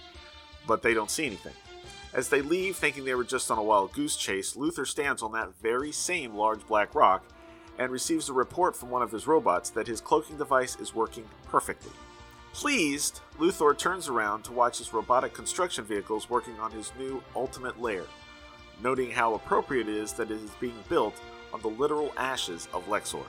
but 0.68 0.82
they 0.82 0.94
don't 0.94 1.12
see 1.12 1.26
anything. 1.26 1.54
As 2.14 2.30
they 2.30 2.42
leave, 2.42 2.76
thinking 2.76 3.06
they 3.06 3.16
were 3.16 3.24
just 3.24 3.52
on 3.52 3.58
a 3.58 3.64
wild 3.64 3.94
goose 3.94 4.16
chase, 4.16 4.54
Luthor 4.54 4.88
stands 4.88 5.22
on 5.22 5.32
that 5.34 5.54
very 5.62 5.92
same 5.92 6.36
large 6.36 6.66
black 6.68 6.96
rock 6.96 7.24
and 7.78 7.92
receives 7.92 8.30
a 8.30 8.34
report 8.34 8.76
from 8.76 8.90
one 8.90 9.02
of 9.02 9.12
his 9.12 9.28
robots 9.28 9.70
that 9.72 9.88
his 9.88 10.02
cloaking 10.02 10.38
device 10.38 10.76
is 10.80 10.96
working 10.96 11.26
perfectly. 11.48 11.92
Pleased, 12.54 13.22
Luthor 13.38 13.78
turns 13.78 14.08
around 14.08 14.44
to 14.44 14.52
watch 14.52 14.80
his 14.80 14.94
robotic 14.94 15.34
construction 15.34 15.86
vehicles 15.86 16.30
working 16.30 16.60
on 16.60 16.72
his 16.72 16.92
new 16.98 17.24
ultimate 17.36 17.80
lair, 17.80 18.04
noting 18.82 19.12
how 19.12 19.34
appropriate 19.34 19.88
it 19.88 19.96
is 19.96 20.14
that 20.14 20.32
it 20.32 20.42
is 20.42 20.52
being 20.60 20.84
built 20.90 21.16
on 21.54 21.62
the 21.62 21.68
literal 21.68 22.12
ashes 22.18 22.68
of 22.74 22.88
Lexor. 22.88 23.26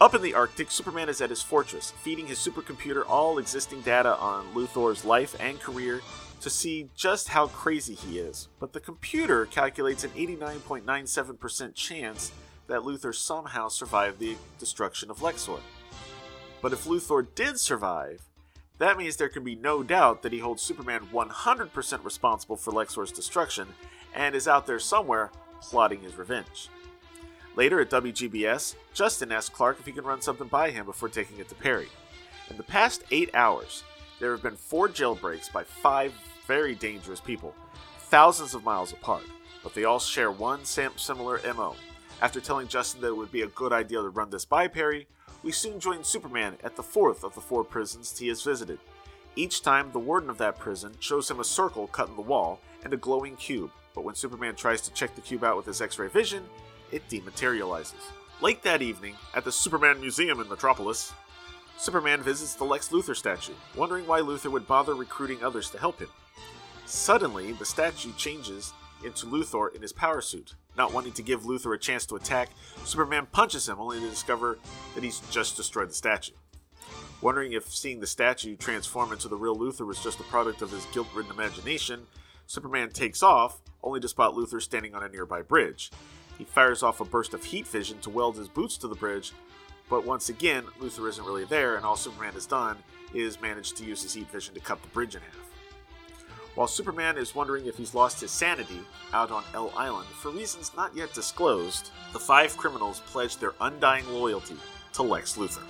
Up 0.00 0.14
in 0.14 0.22
the 0.22 0.32
Arctic, 0.32 0.70
Superman 0.70 1.10
is 1.10 1.20
at 1.20 1.28
his 1.28 1.42
fortress, 1.42 1.90
feeding 2.02 2.26
his 2.26 2.38
supercomputer 2.38 3.04
all 3.06 3.36
existing 3.36 3.82
data 3.82 4.16
on 4.16 4.46
Luthor's 4.54 5.04
life 5.04 5.36
and 5.38 5.60
career 5.60 6.00
to 6.40 6.48
see 6.48 6.88
just 6.96 7.28
how 7.28 7.48
crazy 7.48 7.94
he 7.94 8.18
is. 8.18 8.48
But 8.58 8.72
the 8.72 8.80
computer 8.80 9.44
calculates 9.44 10.04
an 10.04 10.10
89.97% 10.12 11.74
chance 11.74 12.32
that 12.66 12.80
Luthor 12.80 13.14
somehow 13.14 13.68
survived 13.68 14.20
the 14.20 14.36
destruction 14.58 15.10
of 15.10 15.18
Lexor. 15.18 15.60
But 16.62 16.72
if 16.72 16.84
Luthor 16.84 17.26
did 17.34 17.60
survive, 17.60 18.22
that 18.80 18.96
means 18.96 19.16
there 19.16 19.28
can 19.28 19.44
be 19.44 19.54
no 19.54 19.82
doubt 19.82 20.22
that 20.22 20.32
he 20.32 20.38
holds 20.38 20.62
Superman 20.62 21.02
100% 21.12 22.04
responsible 22.04 22.56
for 22.56 22.72
Lexor's 22.72 23.12
destruction 23.12 23.68
and 24.14 24.34
is 24.34 24.48
out 24.48 24.66
there 24.66 24.78
somewhere 24.78 25.30
plotting 25.60 26.00
his 26.00 26.16
revenge. 26.16 26.70
Later 27.56 27.80
at 27.80 27.90
WGBS, 27.90 28.76
Justin 28.94 29.32
asks 29.32 29.54
Clark 29.54 29.78
if 29.80 29.86
he 29.86 29.92
can 29.92 30.04
run 30.04 30.22
something 30.22 30.48
by 30.48 30.70
him 30.70 30.86
before 30.86 31.10
taking 31.10 31.38
it 31.38 31.48
to 31.50 31.54
Perry. 31.54 31.88
In 32.48 32.56
the 32.56 32.62
past 32.62 33.04
eight 33.10 33.28
hours, 33.34 33.84
there 34.18 34.30
have 34.30 34.42
been 34.42 34.56
four 34.56 34.88
jailbreaks 34.88 35.52
by 35.52 35.62
five 35.62 36.14
very 36.46 36.74
dangerous 36.74 37.20
people, 37.20 37.54
thousands 37.98 38.54
of 38.54 38.64
miles 38.64 38.92
apart, 38.92 39.24
but 39.62 39.74
they 39.74 39.84
all 39.84 39.98
share 39.98 40.30
one 40.30 40.64
similar 40.64 41.40
MO. 41.54 41.76
After 42.22 42.40
telling 42.40 42.66
Justin 42.66 43.02
that 43.02 43.08
it 43.08 43.16
would 43.16 43.30
be 43.30 43.42
a 43.42 43.48
good 43.48 43.74
idea 43.74 43.98
to 43.98 44.08
run 44.08 44.30
this 44.30 44.46
by 44.46 44.68
Perry, 44.68 45.06
we 45.42 45.52
soon 45.52 45.80
join 45.80 46.04
Superman 46.04 46.56
at 46.62 46.76
the 46.76 46.82
fourth 46.82 47.24
of 47.24 47.34
the 47.34 47.40
four 47.40 47.64
prisons 47.64 48.16
he 48.18 48.28
has 48.28 48.42
visited. 48.42 48.78
Each 49.36 49.62
time, 49.62 49.90
the 49.92 49.98
warden 49.98 50.28
of 50.28 50.38
that 50.38 50.58
prison 50.58 50.94
shows 51.00 51.30
him 51.30 51.40
a 51.40 51.44
circle 51.44 51.86
cut 51.86 52.08
in 52.08 52.16
the 52.16 52.22
wall 52.22 52.60
and 52.84 52.92
a 52.92 52.96
glowing 52.96 53.36
cube, 53.36 53.70
but 53.94 54.04
when 54.04 54.14
Superman 54.14 54.54
tries 54.54 54.80
to 54.82 54.92
check 54.92 55.14
the 55.14 55.20
cube 55.20 55.44
out 55.44 55.56
with 55.56 55.66
his 55.66 55.80
X 55.80 55.98
ray 55.98 56.08
vision, 56.08 56.44
it 56.90 57.08
dematerializes. 57.08 58.02
Late 58.40 58.62
that 58.62 58.82
evening, 58.82 59.14
at 59.34 59.44
the 59.44 59.52
Superman 59.52 60.00
Museum 60.00 60.40
in 60.40 60.48
Metropolis, 60.48 61.12
Superman 61.76 62.22
visits 62.22 62.54
the 62.54 62.64
Lex 62.64 62.88
Luthor 62.88 63.16
statue, 63.16 63.54
wondering 63.76 64.06
why 64.06 64.20
Luthor 64.20 64.50
would 64.50 64.66
bother 64.66 64.94
recruiting 64.94 65.42
others 65.42 65.70
to 65.70 65.78
help 65.78 65.98
him. 65.98 66.08
Suddenly, 66.86 67.52
the 67.52 67.64
statue 67.64 68.12
changes 68.16 68.72
into 69.04 69.26
Luthor 69.26 69.74
in 69.74 69.80
his 69.80 69.92
power 69.92 70.20
suit. 70.20 70.54
Not 70.76 70.92
wanting 70.92 71.12
to 71.12 71.22
give 71.22 71.42
Luthor 71.42 71.74
a 71.74 71.78
chance 71.78 72.06
to 72.06 72.16
attack, 72.16 72.50
Superman 72.84 73.26
punches 73.30 73.68
him 73.68 73.78
only 73.78 74.00
to 74.00 74.08
discover 74.08 74.58
that 74.94 75.04
he's 75.04 75.20
just 75.30 75.56
destroyed 75.56 75.90
the 75.90 75.94
statue. 75.94 76.32
Wondering 77.20 77.52
if 77.52 77.68
seeing 77.68 78.00
the 78.00 78.06
statue 78.06 78.56
transform 78.56 79.12
into 79.12 79.28
the 79.28 79.36
real 79.36 79.56
Luthor 79.56 79.86
was 79.86 80.02
just 80.02 80.20
a 80.20 80.24
product 80.24 80.62
of 80.62 80.70
his 80.70 80.86
guilt 80.86 81.08
ridden 81.14 81.32
imagination, 81.32 82.06
Superman 82.46 82.90
takes 82.90 83.22
off, 83.22 83.60
only 83.82 84.00
to 84.00 84.08
spot 84.08 84.34
Luthor 84.34 84.62
standing 84.62 84.94
on 84.94 85.02
a 85.02 85.08
nearby 85.08 85.42
bridge. 85.42 85.90
He 86.38 86.44
fires 86.44 86.82
off 86.82 87.00
a 87.00 87.04
burst 87.04 87.34
of 87.34 87.44
heat 87.44 87.66
vision 87.66 87.98
to 88.00 88.10
weld 88.10 88.36
his 88.36 88.48
boots 88.48 88.78
to 88.78 88.88
the 88.88 88.94
bridge, 88.94 89.32
but 89.90 90.06
once 90.06 90.30
again, 90.30 90.64
Luthor 90.80 91.08
isn't 91.08 91.26
really 91.26 91.44
there, 91.44 91.76
and 91.76 91.84
all 91.84 91.96
Superman 91.96 92.32
has 92.32 92.46
done 92.46 92.78
is 93.12 93.40
manage 93.40 93.72
to 93.74 93.84
use 93.84 94.02
his 94.02 94.14
heat 94.14 94.30
vision 94.30 94.54
to 94.54 94.60
cut 94.60 94.80
the 94.80 94.88
bridge 94.88 95.14
in 95.14 95.20
half. 95.20 95.49
While 96.54 96.66
Superman 96.66 97.16
is 97.16 97.34
wondering 97.34 97.66
if 97.66 97.76
he's 97.76 97.94
lost 97.94 98.20
his 98.20 98.30
sanity 98.30 98.80
out 99.12 99.30
on 99.30 99.44
El 99.54 99.72
Island 99.76 100.08
for 100.08 100.30
reasons 100.30 100.72
not 100.76 100.94
yet 100.96 101.12
disclosed, 101.12 101.90
the 102.12 102.18
five 102.18 102.56
criminals 102.56 103.00
pledge 103.06 103.36
their 103.36 103.54
undying 103.60 104.08
loyalty 104.08 104.56
to 104.94 105.02
Lex 105.02 105.36
Luthor. 105.36 105.62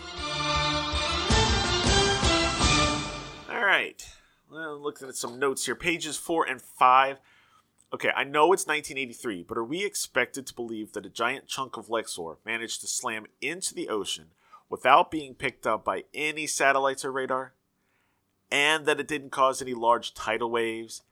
Alright, 3.51 4.07
well, 4.51 4.79
looking 4.79 5.09
at 5.09 5.17
some 5.17 5.39
notes 5.39 5.67
here, 5.67 5.75
pages 5.75 6.17
4 6.17 6.47
and 6.49 6.63
5 6.63 7.19
Okay, 7.93 8.11
I 8.15 8.23
know 8.23 8.53
it's 8.53 8.69
1983, 8.69 9.43
but 9.43 9.59
are 9.59 9.65
we 9.65 9.85
expected 9.85 10.47
to 10.47 10.55
believe 10.55 10.93
that 10.93 11.05
a 11.05 11.11
giant 11.11 11.49
chunk 11.49 11.77
of 11.77 11.89
Lexor 11.89 12.37
managed 12.47 12.81
to 12.83 12.87
slam 12.87 13.27
into 13.41 13.75
the 13.75 13.89
ocean 13.89 14.27
without 14.69 15.11
being 15.11 15.35
picked 15.35 15.67
up 15.67 15.85
by 15.85 16.05
any 16.15 16.47
satellites 16.47 17.05
or 17.05 17.11
radar? 17.11 17.55
And 18.51 18.87
that 18.87 19.01
it 19.01 19.09
didn't 19.09 19.31
cause 19.31 19.63
any 19.63 19.75
large 19.75 20.15
tidal 20.15 20.51
waves? 20.51 21.03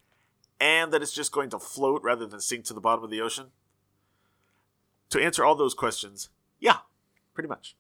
And 0.61 0.93
that 0.93 1.03
it's 1.03 1.13
just 1.13 1.33
going 1.33 1.51
to 1.51 1.59
float 1.59 2.03
rather 2.03 2.27
than 2.27 2.41
sink 2.41 2.65
to 2.65 2.75
the 2.75 2.81
bottom 2.81 3.05
of 3.05 3.11
the 3.11 3.21
ocean? 3.21 3.47
To 5.11 5.23
answer 5.23 5.45
all 5.45 5.55
those 5.55 5.75
questions, 5.75 6.29
yeah, 6.59 6.79
pretty 7.35 7.49
much. 7.49 7.77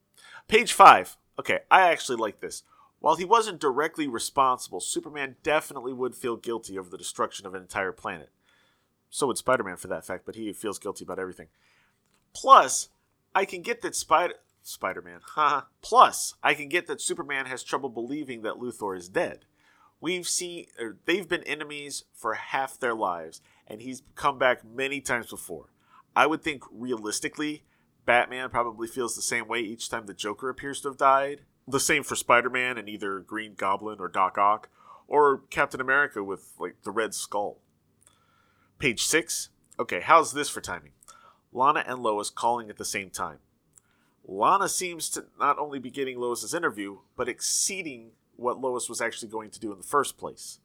Page 0.46 0.72
5. 0.72 1.16
Okay, 1.38 1.60
I 1.70 1.90
actually 1.90 2.16
like 2.16 2.40
this. 2.40 2.62
While 3.00 3.16
he 3.16 3.24
wasn't 3.24 3.60
directly 3.60 4.08
responsible, 4.08 4.80
Superman 4.80 5.36
definitely 5.42 5.92
would 5.92 6.14
feel 6.14 6.36
guilty 6.36 6.78
over 6.78 6.90
the 6.90 6.98
destruction 6.98 7.46
of 7.46 7.54
an 7.54 7.62
entire 7.62 7.92
planet. 7.92 8.30
So 9.10 9.26
would 9.26 9.38
Spider 9.38 9.62
Man 9.62 9.76
for 9.76 9.88
that 9.88 10.04
fact, 10.04 10.24
but 10.26 10.34
he 10.34 10.52
feels 10.52 10.78
guilty 10.78 11.04
about 11.04 11.18
everything. 11.18 11.48
Plus, 12.32 12.88
I 13.34 13.44
can 13.44 13.62
get 13.62 13.82
that 13.82 13.94
Spider 13.94 14.34
Spider 14.68 15.02
Man. 15.02 15.20
Plus, 15.82 16.34
I 16.42 16.54
can 16.54 16.68
get 16.68 16.86
that 16.86 17.00
Superman 17.00 17.46
has 17.46 17.62
trouble 17.62 17.88
believing 17.88 18.42
that 18.42 18.54
Luthor 18.54 18.96
is 18.96 19.08
dead. 19.08 19.46
We've 20.00 20.28
seen 20.28 20.66
er, 20.80 20.96
they've 21.06 21.28
been 21.28 21.42
enemies 21.42 22.04
for 22.12 22.34
half 22.34 22.78
their 22.78 22.94
lives, 22.94 23.40
and 23.66 23.82
he's 23.82 24.02
come 24.14 24.38
back 24.38 24.64
many 24.64 25.00
times 25.00 25.30
before. 25.30 25.72
I 26.14 26.26
would 26.26 26.42
think 26.42 26.62
realistically, 26.70 27.64
Batman 28.04 28.50
probably 28.50 28.88
feels 28.88 29.16
the 29.16 29.22
same 29.22 29.48
way 29.48 29.60
each 29.60 29.88
time 29.88 30.06
the 30.06 30.14
Joker 30.14 30.48
appears 30.48 30.80
to 30.82 30.88
have 30.88 30.96
died. 30.96 31.42
The 31.66 31.80
same 31.80 32.02
for 32.02 32.16
Spider 32.16 32.48
Man 32.48 32.78
and 32.78 32.88
either 32.88 33.20
Green 33.20 33.54
Goblin 33.54 33.98
or 34.00 34.08
Doc 34.08 34.38
Ock, 34.38 34.68
or 35.06 35.42
Captain 35.50 35.80
America 35.80 36.22
with 36.22 36.52
like 36.58 36.76
the 36.84 36.90
Red 36.90 37.14
Skull. 37.14 37.58
Page 38.78 39.02
6. 39.02 39.50
Okay, 39.80 40.00
how's 40.00 40.32
this 40.32 40.48
for 40.48 40.60
timing? 40.60 40.92
Lana 41.52 41.84
and 41.86 42.00
Lois 42.00 42.30
calling 42.30 42.70
at 42.70 42.76
the 42.76 42.84
same 42.84 43.10
time. 43.10 43.38
Lana 44.30 44.68
seems 44.68 45.08
to 45.10 45.24
not 45.40 45.58
only 45.58 45.78
be 45.78 45.90
getting 45.90 46.20
Lois's 46.20 46.52
interview, 46.52 46.98
but 47.16 47.30
exceeding 47.30 48.10
what 48.36 48.60
Lois 48.60 48.86
was 48.86 49.00
actually 49.00 49.30
going 49.30 49.50
to 49.50 49.58
do 49.58 49.72
in 49.72 49.78
the 49.78 49.84
first 49.84 50.18
place. 50.18 50.60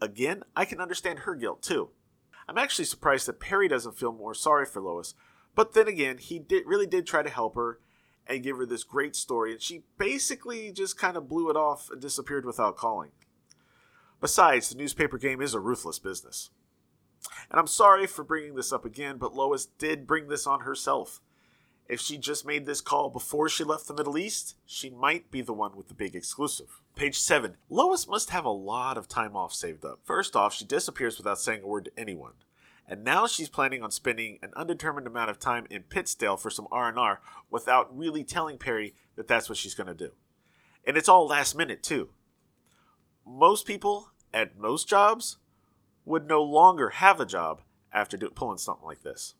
Again, 0.00 0.42
I 0.56 0.64
can 0.64 0.80
understand 0.80 1.20
her 1.20 1.36
guilt 1.36 1.62
too. 1.62 1.90
I'm 2.48 2.58
actually 2.58 2.86
surprised 2.86 3.26
that 3.26 3.38
Perry 3.38 3.68
doesn't 3.68 3.96
feel 3.96 4.12
more 4.12 4.34
sorry 4.34 4.66
for 4.66 4.82
Lois, 4.82 5.14
but 5.54 5.74
then 5.74 5.86
again, 5.86 6.18
he 6.18 6.40
did 6.40 6.66
really 6.66 6.88
did 6.88 7.06
try 7.06 7.22
to 7.22 7.30
help 7.30 7.54
her 7.54 7.78
and 8.26 8.42
give 8.42 8.56
her 8.56 8.66
this 8.66 8.82
great 8.82 9.14
story, 9.14 9.52
and 9.52 9.62
she 9.62 9.84
basically 9.96 10.72
just 10.72 10.98
kind 10.98 11.16
of 11.16 11.28
blew 11.28 11.48
it 11.50 11.56
off 11.56 11.90
and 11.90 12.00
disappeared 12.00 12.44
without 12.44 12.76
calling. 12.76 13.10
Besides, 14.20 14.70
the 14.70 14.76
newspaper 14.76 15.18
game 15.18 15.40
is 15.40 15.54
a 15.54 15.60
ruthless 15.60 15.98
business. 16.00 16.50
And 17.50 17.60
I'm 17.60 17.66
sorry 17.66 18.06
for 18.06 18.24
bringing 18.24 18.56
this 18.56 18.72
up 18.72 18.84
again, 18.84 19.18
but 19.18 19.34
Lois 19.34 19.66
did 19.66 20.06
bring 20.06 20.28
this 20.28 20.46
on 20.46 20.60
herself. 20.60 21.20
If 21.86 22.00
she 22.00 22.16
just 22.16 22.46
made 22.46 22.64
this 22.64 22.80
call 22.80 23.10
before 23.10 23.48
she 23.48 23.62
left 23.62 23.86
the 23.86 23.94
Middle 23.94 24.16
East, 24.16 24.56
she 24.64 24.88
might 24.88 25.30
be 25.30 25.42
the 25.42 25.52
one 25.52 25.76
with 25.76 25.88
the 25.88 25.94
big 25.94 26.16
exclusive. 26.16 26.80
Page 26.96 27.18
7. 27.18 27.56
Lois 27.68 28.08
must 28.08 28.30
have 28.30 28.46
a 28.46 28.50
lot 28.50 28.96
of 28.96 29.06
time 29.06 29.36
off 29.36 29.52
saved 29.52 29.84
up. 29.84 30.00
First 30.02 30.34
off, 30.34 30.54
she 30.54 30.64
disappears 30.64 31.18
without 31.18 31.38
saying 31.38 31.62
a 31.62 31.66
word 31.66 31.86
to 31.86 32.00
anyone. 32.00 32.32
And 32.88 33.04
now 33.04 33.26
she's 33.26 33.48
planning 33.48 33.82
on 33.82 33.90
spending 33.90 34.38
an 34.42 34.52
undetermined 34.56 35.06
amount 35.06 35.30
of 35.30 35.38
time 35.38 35.66
in 35.68 35.82
Pittsdale 35.82 36.38
for 36.38 36.50
some 36.50 36.68
R&R 36.70 37.20
without 37.50 37.96
really 37.96 38.24
telling 38.24 38.58
Perry 38.58 38.94
that 39.16 39.28
that's 39.28 39.48
what 39.48 39.58
she's 39.58 39.74
going 39.74 39.86
to 39.86 39.94
do. 39.94 40.12
And 40.86 40.96
it's 40.96 41.08
all 41.08 41.26
last 41.26 41.54
minute, 41.54 41.82
too. 41.82 42.10
Most 43.26 43.66
people 43.66 44.10
at 44.32 44.58
most 44.58 44.88
jobs 44.88 45.38
would 46.04 46.26
no 46.26 46.42
longer 46.42 46.90
have 46.90 47.20
a 47.20 47.26
job 47.26 47.62
after 47.92 48.16
do, 48.16 48.28
pulling 48.30 48.58
something 48.58 48.84
like 48.84 49.02
this. 49.02 49.34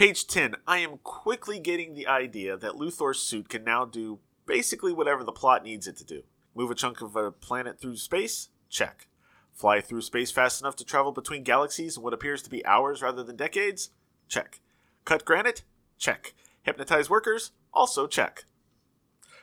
Page 0.00 0.26
10. 0.28 0.54
I 0.66 0.78
am 0.78 0.96
quickly 1.04 1.58
getting 1.58 1.92
the 1.92 2.06
idea 2.06 2.56
that 2.56 2.72
Luthor's 2.72 3.20
suit 3.20 3.50
can 3.50 3.64
now 3.64 3.84
do 3.84 4.18
basically 4.46 4.94
whatever 4.94 5.22
the 5.22 5.30
plot 5.30 5.62
needs 5.62 5.86
it 5.86 5.98
to 5.98 6.06
do. 6.06 6.22
Move 6.54 6.70
a 6.70 6.74
chunk 6.74 7.02
of 7.02 7.16
a 7.16 7.30
planet 7.30 7.78
through 7.78 7.96
space? 7.96 8.48
Check. 8.70 9.08
Fly 9.52 9.82
through 9.82 10.00
space 10.00 10.30
fast 10.30 10.62
enough 10.62 10.74
to 10.76 10.86
travel 10.86 11.12
between 11.12 11.42
galaxies 11.42 11.98
in 11.98 12.02
what 12.02 12.14
appears 12.14 12.40
to 12.40 12.48
be 12.48 12.64
hours 12.64 13.02
rather 13.02 13.22
than 13.22 13.36
decades? 13.36 13.90
Check. 14.26 14.62
Cut 15.04 15.26
granite? 15.26 15.64
Check. 15.98 16.32
Hypnotize 16.62 17.10
workers? 17.10 17.50
Also 17.74 18.06
check. 18.06 18.46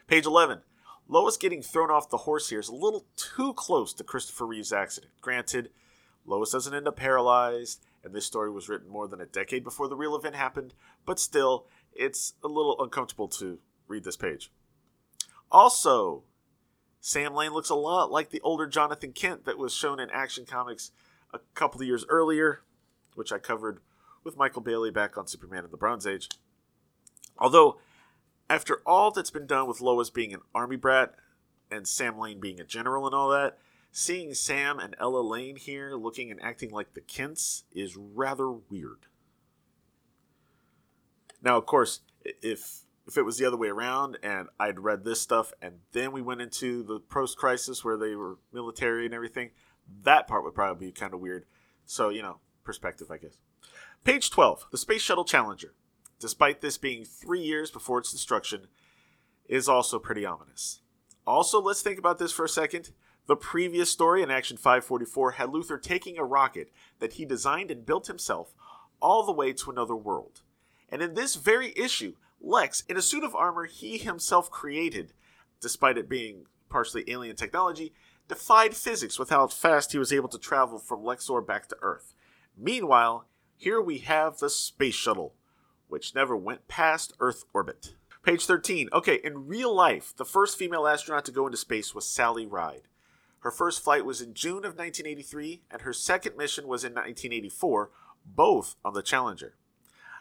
Page 0.07 0.25
11. 0.25 0.63
Lois 1.07 1.37
getting 1.37 1.61
thrown 1.61 1.91
off 1.91 2.09
the 2.09 2.17
horse 2.17 2.49
here 2.49 2.61
is 2.61 2.69
a 2.69 2.73
little 2.73 3.05
too 3.15 3.53
close 3.53 3.93
to 3.93 4.03
Christopher 4.03 4.47
Reeve's 4.47 4.73
accident. 4.73 5.13
Granted, 5.21 5.69
Lois 6.25 6.49
doesn't 6.49 6.73
end 6.73 6.87
up 6.87 6.95
paralyzed, 6.95 7.85
and 8.03 8.13
this 8.13 8.25
story 8.25 8.51
was 8.51 8.69
written 8.69 8.89
more 8.89 9.07
than 9.07 9.21
a 9.21 9.25
decade 9.25 9.63
before 9.63 9.87
the 9.87 9.95
real 9.95 10.15
event 10.15 10.35
happened, 10.35 10.73
but 11.05 11.19
still, 11.19 11.65
it's 11.93 12.33
a 12.43 12.47
little 12.47 12.81
uncomfortable 12.81 13.27
to 13.27 13.59
read 13.87 14.03
this 14.03 14.15
page. 14.15 14.51
Also, 15.51 16.23
Sam 16.99 17.33
Lane 17.33 17.51
looks 17.51 17.69
a 17.69 17.75
lot 17.75 18.11
like 18.11 18.29
the 18.29 18.41
older 18.41 18.67
Jonathan 18.67 19.13
Kent 19.13 19.45
that 19.45 19.57
was 19.57 19.73
shown 19.73 19.99
in 19.99 20.09
Action 20.11 20.45
Comics 20.45 20.91
a 21.33 21.39
couple 21.53 21.81
of 21.81 21.87
years 21.87 22.05
earlier, 22.09 22.61
which 23.15 23.31
I 23.31 23.37
covered 23.37 23.79
with 24.23 24.37
Michael 24.37 24.61
Bailey 24.61 24.91
back 24.91 25.17
on 25.17 25.27
Superman 25.27 25.65
in 25.65 25.71
the 25.71 25.77
Bronze 25.77 26.05
Age. 26.05 26.29
Although, 27.37 27.79
after 28.49 28.81
all 28.85 29.11
that's 29.11 29.31
been 29.31 29.47
done 29.47 29.67
with 29.67 29.81
Lois 29.81 30.09
being 30.09 30.33
an 30.33 30.41
army 30.53 30.75
brat 30.75 31.15
and 31.71 31.87
Sam 31.87 32.17
Lane 32.17 32.39
being 32.39 32.59
a 32.59 32.65
general 32.65 33.05
and 33.05 33.15
all 33.15 33.29
that, 33.29 33.57
seeing 33.97 34.31
Sam 34.35 34.77
and 34.77 34.95
Ella 34.99 35.21
Lane 35.21 35.55
here 35.55 35.95
looking 35.95 36.29
and 36.29 36.39
acting 36.39 36.69
like 36.69 36.93
the 36.93 37.01
Kents 37.01 37.63
is 37.71 37.97
rather 37.97 38.51
weird. 38.51 39.07
Now, 41.41 41.57
of 41.57 41.65
course, 41.65 42.01
if 42.23 42.83
if 43.07 43.17
it 43.17 43.23
was 43.23 43.39
the 43.39 43.45
other 43.45 43.57
way 43.57 43.69
around 43.69 44.19
and 44.21 44.49
I'd 44.59 44.81
read 44.81 45.03
this 45.03 45.19
stuff 45.19 45.51
and 45.63 45.79
then 45.93 46.11
we 46.11 46.21
went 46.21 46.41
into 46.41 46.83
the 46.83 46.99
post 46.99 47.39
crisis 47.39 47.83
where 47.83 47.97
they 47.97 48.13
were 48.13 48.37
military 48.53 49.05
and 49.05 49.15
everything, 49.15 49.49
that 50.03 50.27
part 50.27 50.43
would 50.43 50.53
probably 50.53 50.87
be 50.87 50.91
kind 50.91 51.15
of 51.15 51.19
weird. 51.19 51.45
So, 51.85 52.09
you 52.09 52.21
know, 52.21 52.39
perspective, 52.63 53.09
I 53.09 53.17
guess. 53.17 53.39
Page 54.03 54.29
12 54.29 54.67
The 54.71 54.77
Space 54.77 55.01
Shuttle 55.01 55.25
Challenger, 55.25 55.73
despite 56.19 56.61
this 56.61 56.77
being 56.77 57.03
three 57.03 57.41
years 57.41 57.71
before 57.71 57.97
its 57.97 58.11
destruction, 58.11 58.67
is 59.49 59.67
also 59.67 59.97
pretty 59.97 60.23
ominous. 60.23 60.81
Also, 61.25 61.59
let's 61.59 61.81
think 61.81 61.97
about 61.97 62.19
this 62.19 62.31
for 62.31 62.45
a 62.45 62.49
second. 62.49 62.91
The 63.27 63.35
previous 63.35 63.89
story 63.89 64.23
in 64.23 64.31
Action 64.31 64.55
544 64.55 65.31
had 65.31 65.49
Luthor 65.49 65.81
taking 65.81 66.17
a 66.17 66.23
rocket 66.23 66.71
that 66.99 67.13
he 67.13 67.25
designed 67.25 67.69
and 67.69 67.85
built 67.85 68.07
himself 68.07 68.53
all 69.01 69.25
the 69.25 69.33
way 69.33 69.51
to 69.51 69.69
another 69.69 69.97
world. 69.97 70.41
And 70.89 71.01
in 71.01 71.13
this 71.13 71.35
very 71.35 71.73
issue, 71.75 72.15
Lex, 72.39 72.83
in 72.87 72.95
a 72.95 73.01
suit 73.01 73.25
of 73.25 73.35
armor 73.35 73.65
he 73.65 73.97
himself 73.97 74.49
created, 74.49 75.11
despite 75.59 75.97
it 75.97 76.07
being 76.07 76.45
partially 76.69 77.03
alien 77.07 77.35
technology, 77.35 77.93
defied 78.29 78.73
physics 78.73 79.19
with 79.19 79.29
how 79.29 79.47
fast 79.47 79.91
he 79.91 79.97
was 79.97 80.13
able 80.13 80.29
to 80.29 80.39
travel 80.39 80.79
from 80.79 81.03
Lexor 81.03 81.45
back 81.45 81.67
to 81.67 81.77
Earth. 81.81 82.13
Meanwhile, 82.57 83.27
here 83.57 83.81
we 83.81 83.97
have 83.99 84.37
the 84.37 84.49
space 84.49 84.95
shuttle, 84.95 85.35
which 85.89 86.15
never 86.15 86.37
went 86.37 86.69
past 86.69 87.13
Earth 87.19 87.43
orbit. 87.53 87.95
Page 88.23 88.45
13. 88.45 88.87
Okay, 88.93 89.19
in 89.21 89.47
real 89.47 89.75
life, 89.75 90.13
the 90.15 90.25
first 90.25 90.57
female 90.57 90.87
astronaut 90.87 91.25
to 91.25 91.31
go 91.31 91.45
into 91.45 91.57
space 91.57 91.93
was 91.93 92.07
Sally 92.07 92.45
Ride. 92.45 92.83
Her 93.47 93.51
first 93.51 93.81
flight 93.81 94.03
was 94.03 94.19
in 94.19 94.33
June 94.33 94.65
of 94.65 94.75
1983, 94.75 95.61
and 95.71 95.83
her 95.83 95.93
second 95.93 96.35
mission 96.35 96.67
was 96.67 96.83
in 96.83 96.91
1984, 96.91 97.89
both 98.25 98.75
on 98.83 98.93
the 98.93 99.01
Challenger. 99.01 99.55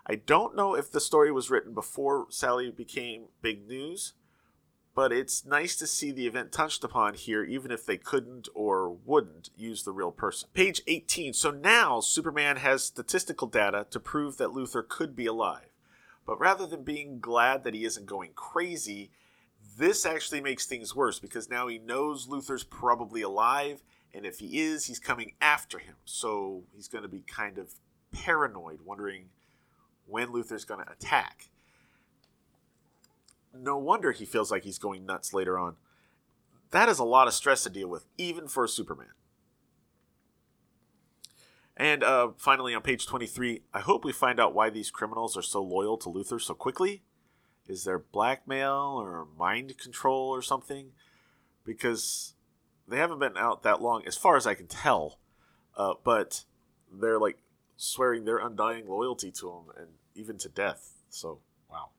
I 0.07 0.15
don't 0.15 0.55
know 0.55 0.77
if 0.77 0.93
the 0.93 1.01
story 1.01 1.33
was 1.33 1.51
written 1.51 1.75
before 1.75 2.29
Sally 2.31 2.71
became 2.71 3.25
big 3.43 3.67
news, 3.67 4.13
but 4.95 5.11
it's 5.11 5.45
nice 5.45 5.75
to 5.75 5.89
see 5.89 6.13
the 6.13 6.29
event 6.29 6.53
touched 6.53 6.85
upon 6.85 7.15
here, 7.15 7.43
even 7.43 7.73
if 7.73 7.85
they 7.85 7.97
couldn't 7.97 8.49
or 8.55 8.91
wouldn't 8.91 9.51
use 9.57 9.83
the 9.83 9.91
real 9.91 10.13
person. 10.13 10.49
Page 10.55 10.83
18. 10.87 11.33
So 11.33 11.51
now 11.51 11.99
Superman 11.99 12.59
has 12.59 12.85
statistical 12.85 13.49
data 13.49 13.89
to 13.91 13.99
prove 13.99 14.37
that 14.37 14.51
Luthor 14.51 14.87
could 14.87 15.17
be 15.17 15.27
alive. 15.27 15.71
But 16.25 16.39
rather 16.39 16.65
than 16.65 16.85
being 16.85 17.19
glad 17.19 17.65
that 17.65 17.75
he 17.75 17.85
isn't 17.85 18.07
going 18.07 18.35
crazy, 18.37 19.11
this 19.77 20.07
actually 20.07 20.41
makes 20.41 20.67
things 20.67 20.95
worse 20.95 21.19
because 21.19 21.51
now 21.51 21.67
he 21.67 21.79
knows 21.79 22.27
Luthor's 22.27 22.65
probably 22.65 23.23
alive, 23.23 23.83
and 24.15 24.25
if 24.25 24.39
he 24.39 24.61
is, 24.61 24.87
he's 24.87 24.99
coming 24.99 25.33
after 25.41 25.79
him. 25.79 25.97
So 26.05 26.65
he's 26.75 26.89
going 26.89 27.03
to 27.03 27.09
be 27.09 27.23
kind 27.27 27.59
of 27.59 27.75
paranoid, 28.13 28.81
wondering 28.85 29.27
when 30.07 30.29
Luthor's 30.29 30.65
going 30.65 30.85
to 30.85 30.91
attack. 30.91 31.49
No 33.55 33.77
wonder 33.79 34.13
he 34.13 34.25
feels 34.25 34.51
like 34.51 34.65
he's 34.65 34.79
going 34.79 35.07
nuts 35.07 35.33
later 35.33 35.59
on. 35.59 35.77
That 36.71 36.89
is 36.89 36.99
a 36.99 37.05
lot 37.05 37.29
of 37.29 37.35
stress 37.35 37.63
to 37.63 37.71
deal 37.71 37.89
with, 37.89 38.07
even 38.19 38.49
for 38.49 38.65
a 38.65 38.69
Superman. 38.69 39.09
And 41.77 42.03
uh, 42.03 42.29
finally, 42.39 42.75
on 42.75 42.83
page 42.83 43.07
23, 43.07 43.63
I 43.75 43.81
hope 43.81 44.05
we 44.05 44.13
find 44.13 44.41
out 44.41 44.55
why 44.55 44.71
these 44.71 44.91
criminals 44.91 45.37
are 45.37 45.43
so 45.43 45.63
loyal 45.63 45.99
to 45.99 46.09
Luthor 46.09 46.41
so 46.41 46.55
quickly. 46.55 47.03
Is 47.69 47.85
there 47.85 47.99
blackmail 47.99 48.99
or 49.01 49.27
mind 49.39 49.79
control 49.79 50.29
or 50.29 50.43
something? 50.43 50.93
Because 51.65 52.35
they 52.87 52.99
haven't 52.99 53.19
been 53.19 53.37
out 53.37 53.63
that 53.63 53.83
long, 53.83 54.03
as 54.07 54.17
far 54.17 54.37
as 54.37 54.47
I 54.47 54.55
can 54.55 54.67
tell. 54.67 55.19
Uh, 55.77 55.95
but 56.05 56.45
they're 56.93 57.19
like 57.19 57.39
swearing 57.77 58.25
their 58.25 58.39
undying 58.39 58.89
loyalty 58.89 59.31
to 59.31 59.51
him 59.51 59.65
and 59.77 59.89
even 60.15 60.39
to 60.39 60.49
death. 60.49 60.95
So, 61.11 61.41
wow. 61.71 61.91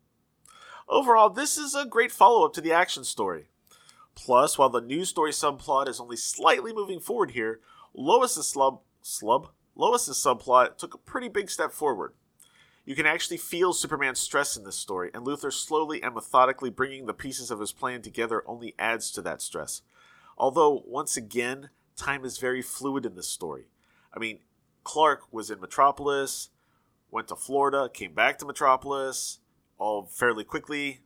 Overall, 0.88 1.30
this 1.30 1.58
is 1.58 1.76
a 1.76 1.86
great 1.86 2.12
follow 2.12 2.46
up 2.46 2.54
to 2.54 2.62
the 2.62 2.72
action 2.72 3.04
story. 3.04 3.50
Plus, 4.16 4.58
while 4.58 4.70
the 4.70 4.82
news 4.82 5.10
story 5.10 5.32
subplot 5.32 5.88
is 5.88 6.00
only 6.00 6.18
slightly 6.18 6.74
moving 6.74 7.00
forward 7.00 7.32
here, 7.32 7.60
Lois's 7.94 8.52
slub, 8.52 8.80
slub, 9.04 9.50
Lois's 9.76 10.18
subplot 10.18 10.78
took 10.78 10.96
a 10.96 11.00
pretty 11.00 11.30
big 11.30 11.52
step 11.52 11.72
forward. 11.72 12.14
You 12.88 12.96
can 12.96 13.06
actually 13.06 13.36
feel 13.36 13.74
Superman's 13.74 14.22
stress 14.22 14.56
in 14.56 14.64
this 14.64 14.78
story, 14.78 15.12
and 15.14 15.26
Luthor 15.26 15.52
slowly 15.52 16.02
and 16.02 16.16
methodically 16.16 16.70
bringing 16.70 17.06
the 17.06 17.14
pieces 17.14 17.52
of 17.52 17.60
his 17.60 17.74
plan 17.74 18.02
together 18.02 18.44
only 18.48 18.76
adds 18.80 19.12
to 19.12 19.22
that 19.24 19.42
stress. 19.42 19.82
Although, 20.38 20.84
once 20.88 21.18
again, 21.18 21.70
time 21.98 22.24
is 22.24 22.38
very 22.38 22.62
fluid 22.62 23.06
in 23.06 23.16
this 23.16 23.28
story. 23.28 23.66
I 24.16 24.20
mean, 24.20 24.40
Clark 24.86 25.34
was 25.34 25.52
in 25.52 25.60
Metropolis, 25.60 26.48
went 27.12 27.28
to 27.28 27.36
Florida, 27.36 27.90
came 27.94 28.14
back 28.14 28.40
to 28.40 28.46
Metropolis, 28.46 29.40
all 29.78 30.06
fairly 30.06 30.46
quickly. 30.46 31.02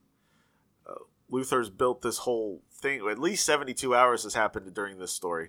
Uh, 0.88 1.02
Luthor's 1.32 1.68
built 1.68 2.02
this 2.02 2.18
whole 2.18 2.62
thing. 2.70 3.04
At 3.10 3.18
least 3.18 3.44
72 3.44 3.92
hours 3.92 4.22
has 4.22 4.34
happened 4.34 4.72
during 4.72 5.00
this 5.00 5.12
story. 5.12 5.48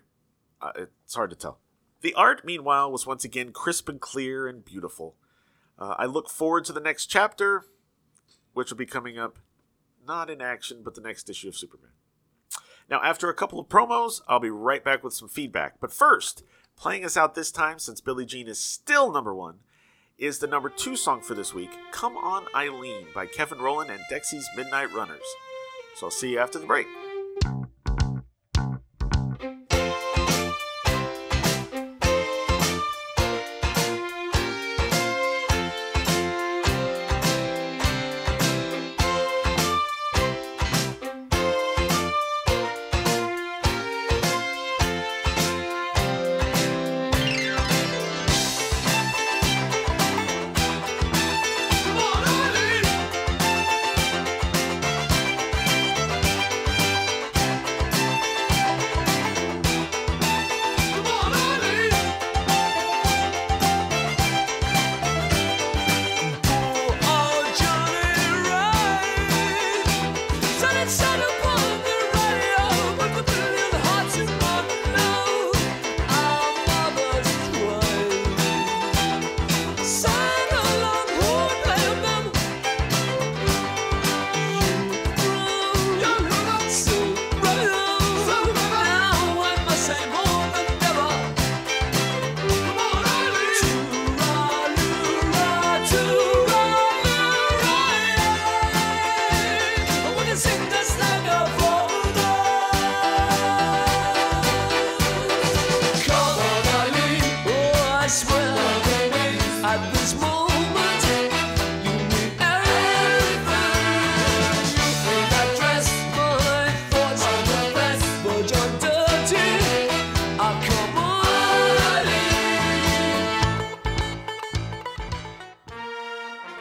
Uh, 0.60 0.72
it's 0.78 1.14
hard 1.14 1.30
to 1.30 1.36
tell. 1.36 1.60
The 2.02 2.16
art, 2.16 2.44
meanwhile, 2.44 2.92
was 2.92 3.06
once 3.06 3.24
again 3.24 3.52
crisp 3.52 3.88
and 3.88 4.02
clear 4.02 4.48
and 4.48 4.66
beautiful. 4.66 5.16
Uh, 5.78 5.96
I 5.98 6.06
look 6.06 6.30
forward 6.30 6.66
to 6.66 6.74
the 6.74 6.80
next 6.80 7.08
chapter, 7.08 7.66
which 8.54 8.70
will 8.70 8.78
be 8.78 8.86
coming 8.86 9.18
up 9.18 9.40
not 10.06 10.30
in 10.30 10.42
action, 10.42 10.82
but 10.84 10.96
the 10.96 11.02
next 11.02 11.30
issue 11.30 11.48
of 11.48 11.56
Superman. 11.56 11.92
Now, 12.90 13.02
after 13.02 13.30
a 13.30 13.34
couple 13.34 13.60
of 13.60 13.70
promos, 13.70 14.22
I'll 14.28 14.40
be 14.40 14.50
right 14.50 14.84
back 14.84 15.04
with 15.04 15.14
some 15.14 15.30
feedback. 15.30 15.80
But 15.80 15.94
first, 15.94 16.44
playing 16.76 17.06
us 17.06 17.16
out 17.16 17.36
this 17.36 17.52
time, 17.52 17.80
since 17.80 18.02
Billie 18.02 18.26
Jean 18.26 18.48
is 18.48 18.60
still 18.60 19.12
number 19.12 19.34
one, 19.34 19.60
is 20.18 20.40
the 20.40 20.48
number 20.48 20.70
two 20.70 20.96
song 20.96 21.22
for 21.22 21.34
this 21.34 21.54
week, 21.54 21.72
Come 21.92 22.18
On 22.18 22.46
Eileen 22.56 23.08
by 23.16 23.26
Kevin 23.26 23.60
Rowland 23.60 23.90
and 23.90 24.02
Dexy's 24.10 24.48
Midnight 24.56 24.94
Runners. 24.94 25.24
So 25.96 26.08
I'll 26.08 26.12
see 26.12 26.34
you 26.34 26.40
after 26.40 26.60
the 26.60 26.68
break. 26.68 26.88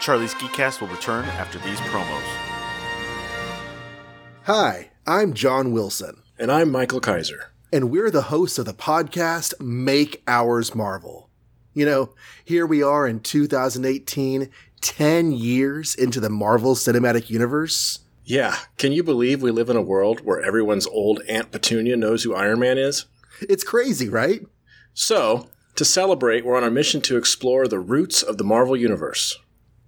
Charlie's 0.03 0.35
Geekcast 0.35 0.81
will 0.81 0.89
return 0.89 1.25
after 1.27 1.61
these 1.61 1.79
promos. 1.83 2.21
Hi, 4.47 4.91
I'm 5.07 5.33
John 5.33 5.71
Wilson. 5.71 6.25
And 6.37 6.51
I'm 6.51 6.73
Michael 6.73 6.99
Kaiser. 6.99 7.53
And 7.73 7.89
we're 7.89 8.11
the 8.11 8.23
hosts 8.23 8.59
of 8.59 8.67
the 8.67 8.75
podcast 8.75 9.61
Make 9.61 10.25
Ours 10.27 10.75
Marvel. 10.75 11.31
You 11.73 11.87
know, 11.87 12.15
here 12.45 12.67
we 12.67 12.83
are 12.83 13.07
in 13.07 13.21
2018, 13.21 14.51
10 14.81 15.33
years 15.33 15.95
into 15.95 16.19
the 16.19 16.29
Marvel 16.29 16.75
Cinematic 16.75 17.31
Universe. 17.31 18.01
Yeah, 18.25 18.57
can 18.79 18.91
you 18.91 19.05
believe 19.05 19.41
we 19.41 19.53
live 19.53 19.71
in 19.71 19.77
a 19.77 19.83
world 19.83 20.23
where 20.25 20.43
everyone's 20.43 20.89
old 20.89 21.23
Aunt 21.29 21.53
Petunia 21.53 21.97
knows 21.97 22.25
who 22.25 22.35
Iron 22.35 22.59
Man 22.59 22.77
is? 22.77 23.07
It's 23.41 23.63
crazy, 23.63 24.09
right? 24.09 24.45
So, 24.95 25.49
to 25.77 25.85
celebrate, 25.85 26.45
we're 26.45 26.57
on 26.57 26.65
a 26.65 26.73
mission 26.73 27.01
to 27.03 27.17
explore 27.17 27.69
the 27.69 27.79
roots 27.79 28.21
of 28.21 28.37
the 28.37 28.45
Marvel 28.45 28.77
Universe. 28.77 29.39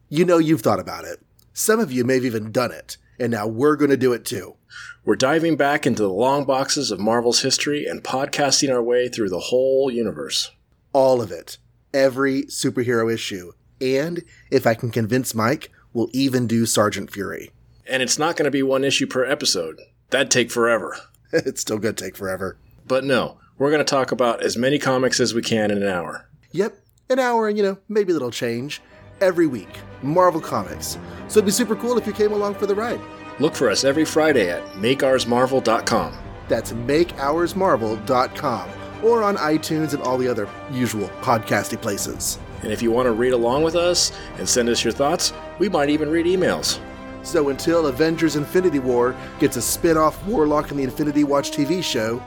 You 0.09 0.25
know 0.25 0.39
you've 0.39 0.61
thought 0.61 0.81
about 0.81 1.05
it. 1.05 1.23
Some 1.55 1.81
of 1.81 1.91
you 1.91 2.05
may 2.05 2.17
have 2.17 2.25
even 2.25 2.53
done 2.53 2.73
it, 2.73 2.99
and 3.19 3.33
now 3.33 3.47
we're 3.47 3.77
going 3.77 3.91
to 3.91 3.97
do 3.97 4.13
it 4.13 4.25
too. 4.25 4.57
We're 5.05 5.17
diving 5.17 5.57
back 5.57 5.87
into 5.87 6.03
the 6.03 6.11
long 6.11 6.45
boxes 6.45 6.91
of 6.91 7.01
Marvel's 7.01 7.41
history 7.41 7.87
and 7.87 8.05
podcasting 8.05 8.73
our 8.73 8.83
way 8.83 9.09
through 9.09 9.31
the 9.31 9.39
whole 9.39 9.91
universe. 9.91 10.51
All 10.93 11.23
of 11.23 11.31
it. 11.31 11.59
Every 11.95 12.43
superhero 12.45 13.13
issue. 13.13 13.53
And, 13.81 14.25
if 14.51 14.67
I 14.67 14.75
can 14.75 14.91
convince 14.91 15.35
Mike, 15.35 15.71
we'll 15.93 16.11
even 16.13 16.47
do 16.47 16.67
Sergeant 16.67 17.11
Fury. 17.11 17.51
And 17.87 18.03
it's 18.03 18.19
not 18.19 18.37
going 18.37 18.45
to 18.45 18.51
be 18.51 18.63
one 18.63 18.85
issue 18.85 19.07
per 19.07 19.25
episode. 19.25 19.81
That'd 20.11 20.31
take 20.31 20.51
forever. 20.51 20.99
it's 21.33 21.63
still 21.63 21.79
going 21.79 21.95
to 21.95 22.05
take 22.05 22.17
forever. 22.17 22.59
But 22.87 23.05
no, 23.05 23.39
we're 23.57 23.71
going 23.71 23.85
to 23.85 23.85
talk 23.85 24.13
about 24.13 24.43
as 24.43 24.57
many 24.57 24.79
comics 24.79 25.19
as 25.19 25.33
we 25.33 25.41
can 25.43 25.71
in 25.71 25.83
an 25.83 25.89
hour. 25.89 26.29
Yep, 26.53 26.79
an 27.09 27.19
hour 27.19 27.49
and, 27.49 27.57
you 27.57 27.65
know, 27.65 27.79
maybe 27.89 28.13
a 28.13 28.15
little 28.15 28.31
change. 28.31 28.83
Every 29.21 29.47
week, 29.47 29.79
Marvel 30.03 30.41
Comics. 30.41 30.99
So 31.29 31.39
it'd 31.39 31.47
be 31.47 31.53
super 31.53 31.77
cool 31.77 31.97
if 31.99 32.07
you 32.07 32.13
came 32.13 32.33
along 32.33 32.55
for 32.55 32.67
the 32.67 32.75
ride. 32.75 33.01
Look 33.41 33.55
for 33.55 33.71
us 33.71 33.85
every 33.85 34.05
Friday 34.05 34.51
at 34.51 34.63
makeoursmarvel.com. 34.75 36.19
That's 36.49 36.73
makeoursmarvel.com 36.73 38.71
or 39.03 39.23
on 39.23 39.37
iTunes 39.37 39.95
and 39.95 40.03
all 40.03 40.19
the 40.19 40.29
other 40.29 40.49
usual 40.71 41.09
podcasty 41.21 41.81
places. 41.81 42.39
And 42.63 42.73
if 42.73 42.81
you 42.83 42.91
want 42.91 43.07
to 43.07 43.13
read 43.13 43.33
along 43.33 43.63
with 43.63 43.77
us 43.77 44.13
and 44.39 44.49
send 44.49 44.69
us 44.69 44.83
your 44.83 44.93
thoughts, 44.93 45.33
we 45.59 45.69
might 45.69 45.91
even 45.91 46.11
read 46.11 46.27
emails. 46.27 46.81
So 47.23 47.49
until 47.49 47.87
Avengers 47.87 48.37
Infinity 48.37 48.79
War 48.79 49.17
gets 49.39 49.57
a 49.57 49.63
spin 49.63 49.97
off 49.97 50.25
Warlock 50.27 50.71
in 50.71 50.77
the 50.77 50.83
Infinity 50.85 51.25
Watch 51.25 51.51
TV 51.51 51.83
show, 51.83 52.23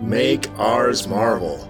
make 0.00 0.48
ours 0.58 1.08
Marvel. 1.08 1.68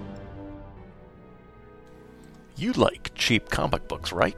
You 2.55 2.73
like 2.73 3.11
cheap 3.15 3.49
comic 3.49 3.87
books, 3.87 4.11
right? 4.13 4.37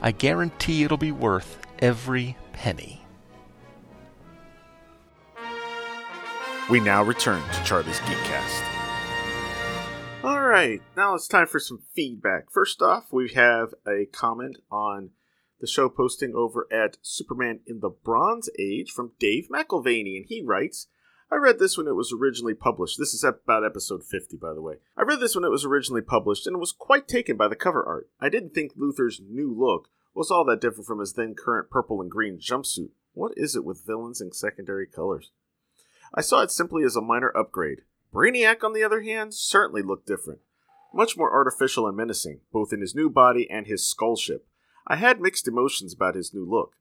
I 0.00 0.10
guarantee 0.10 0.82
it'll 0.82 0.96
be 0.96 1.12
worth 1.12 1.58
every 1.78 2.36
penny. 2.52 3.06
We 6.68 6.80
now 6.80 7.04
return 7.04 7.48
to 7.48 7.64
Charlie's 7.64 8.00
Geekcast. 8.00 8.64
All 10.24 10.40
right, 10.40 10.82
now 10.96 11.14
it's 11.14 11.28
time 11.28 11.46
for 11.46 11.60
some 11.60 11.84
feedback. 11.94 12.50
First 12.50 12.82
off, 12.82 13.12
we 13.12 13.28
have 13.34 13.72
a 13.86 14.06
comment 14.06 14.58
on 14.68 15.10
the 15.62 15.68
show 15.68 15.88
posting 15.88 16.34
over 16.34 16.66
at 16.72 16.98
Superman 17.02 17.60
in 17.66 17.78
the 17.78 17.88
Bronze 17.88 18.50
Age 18.58 18.90
from 18.90 19.12
Dave 19.20 19.48
McElvaney, 19.48 20.16
and 20.16 20.26
he 20.28 20.42
writes, 20.42 20.88
I 21.30 21.36
read 21.36 21.60
this 21.60 21.78
when 21.78 21.86
it 21.86 21.94
was 21.94 22.12
originally 22.12 22.52
published. 22.52 22.98
This 22.98 23.14
is 23.14 23.22
about 23.22 23.64
episode 23.64 24.02
50, 24.04 24.36
by 24.36 24.52
the 24.52 24.60
way. 24.60 24.74
I 24.96 25.02
read 25.02 25.20
this 25.20 25.36
when 25.36 25.44
it 25.44 25.52
was 25.52 25.64
originally 25.64 26.02
published 26.02 26.46
and 26.46 26.56
it 26.56 26.58
was 26.58 26.72
quite 26.72 27.06
taken 27.06 27.36
by 27.36 27.46
the 27.46 27.56
cover 27.56 27.82
art. 27.82 28.10
I 28.20 28.28
didn't 28.28 28.54
think 28.54 28.72
Luthor's 28.76 29.20
new 29.26 29.54
look 29.56 29.88
was 30.14 30.30
all 30.32 30.44
that 30.46 30.60
different 30.60 30.86
from 30.86 30.98
his 30.98 31.14
then 31.14 31.34
current 31.34 31.70
purple 31.70 32.02
and 32.02 32.10
green 32.10 32.38
jumpsuit. 32.38 32.90
What 33.14 33.32
is 33.36 33.54
it 33.54 33.64
with 33.64 33.86
villains 33.86 34.20
and 34.20 34.34
secondary 34.34 34.86
colors? 34.86 35.30
I 36.12 36.22
saw 36.22 36.42
it 36.42 36.50
simply 36.50 36.82
as 36.84 36.96
a 36.96 37.00
minor 37.00 37.32
upgrade. 37.34 37.82
Brainiac, 38.12 38.62
on 38.62 38.74
the 38.74 38.82
other 38.82 39.02
hand, 39.02 39.32
certainly 39.32 39.80
looked 39.80 40.06
different. 40.06 40.40
Much 40.92 41.16
more 41.16 41.32
artificial 41.32 41.86
and 41.86 41.96
menacing, 41.96 42.40
both 42.52 42.72
in 42.72 42.80
his 42.80 42.96
new 42.96 43.08
body 43.08 43.48
and 43.48 43.66
his 43.66 43.86
skull 43.86 44.16
ship. 44.16 44.46
I 44.92 44.96
had 44.96 45.22
mixed 45.22 45.48
emotions 45.48 45.94
about 45.94 46.16
his 46.16 46.34
new 46.34 46.44
look. 46.44 46.74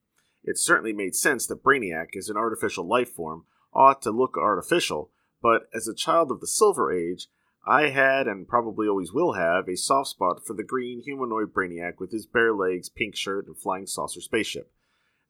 It 0.44 0.58
certainly 0.58 0.92
made 0.92 1.16
sense 1.16 1.48
that 1.48 1.64
Brainiac, 1.64 2.08
as 2.18 2.28
an 2.28 2.36
artificial 2.36 2.86
life 2.86 3.10
form, 3.10 3.46
ought 3.74 4.02
to 4.02 4.12
look 4.12 4.36
artificial, 4.36 5.12
but 5.42 5.70
as 5.74 5.88
a 5.88 5.96
child 5.96 6.30
of 6.30 6.42
the 6.42 6.48
Silver 6.48 6.92
Age, 6.92 7.30
I 7.66 7.88
had 7.88 8.28
and 8.28 8.46
probably 8.46 8.86
always 8.86 9.14
will 9.14 9.36
have 9.36 9.70
a 9.70 9.78
soft 9.78 10.10
spot 10.10 10.46
for 10.46 10.54
the 10.54 10.62
green 10.62 11.02
humanoid 11.02 11.54
Brainiac 11.54 12.00
with 12.00 12.12
his 12.12 12.26
bare 12.26 12.54
legs, 12.54 12.90
pink 12.90 13.16
shirt, 13.16 13.48
and 13.48 13.58
flying 13.58 13.88
saucer 13.88 14.20
spaceship. 14.20 14.70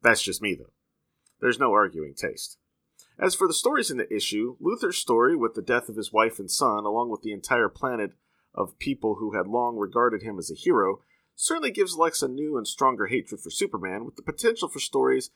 That's 0.01 0.23
just 0.23 0.41
me, 0.41 0.55
though. 0.55 0.73
There's 1.39 1.59
no 1.59 1.73
arguing 1.73 2.15
taste. 2.15 2.57
As 3.19 3.35
for 3.35 3.47
the 3.47 3.53
stories 3.53 3.91
in 3.91 3.97
the 3.97 4.11
issue, 4.11 4.57
Luthor's 4.59 4.97
story 4.97 5.35
with 5.35 5.53
the 5.53 5.61
death 5.61 5.87
of 5.87 5.97
his 5.97 6.11
wife 6.11 6.39
and 6.39 6.49
son, 6.49 6.85
along 6.85 7.11
with 7.11 7.21
the 7.21 7.31
entire 7.31 7.69
planet 7.69 8.13
of 8.55 8.79
people 8.79 9.17
who 9.19 9.37
had 9.37 9.45
long 9.45 9.77
regarded 9.77 10.23
him 10.23 10.39
as 10.39 10.49
a 10.49 10.55
hero, 10.55 11.01
certainly 11.41 11.71
gives 11.71 11.97
Lex 11.97 12.21
a 12.21 12.27
new 12.27 12.55
and 12.55 12.67
stronger 12.67 13.07
hatred 13.07 13.41
for 13.41 13.49
Superman, 13.49 14.05
with 14.05 14.15
the 14.15 14.21
potential 14.21 14.69
for 14.69 14.79
stories 14.79 15.31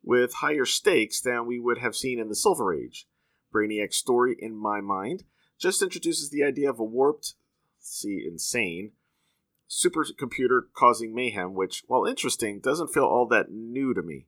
with 0.00 0.34
higher 0.34 0.64
stakes 0.64 1.20
than 1.20 1.44
we 1.44 1.58
would 1.58 1.78
have 1.78 1.96
seen 1.96 2.20
in 2.20 2.28
the 2.28 2.36
Silver 2.36 2.72
Age. 2.72 3.08
Brainiac's 3.52 3.96
story, 3.96 4.36
in 4.38 4.54
my 4.56 4.80
mind, 4.80 5.24
just 5.58 5.82
introduces 5.82 6.30
the 6.30 6.44
idea 6.44 6.70
of 6.70 6.78
a 6.78 6.84
warped, 6.84 7.34
see, 7.80 8.24
insane, 8.24 8.92
supercomputer 9.68 10.60
causing 10.72 11.12
mayhem, 11.12 11.54
which, 11.54 11.82
while 11.88 12.04
interesting, 12.04 12.60
doesn't 12.60 12.94
feel 12.94 13.04
all 13.04 13.26
that 13.26 13.50
new 13.50 13.92
to 13.92 14.02
me. 14.02 14.26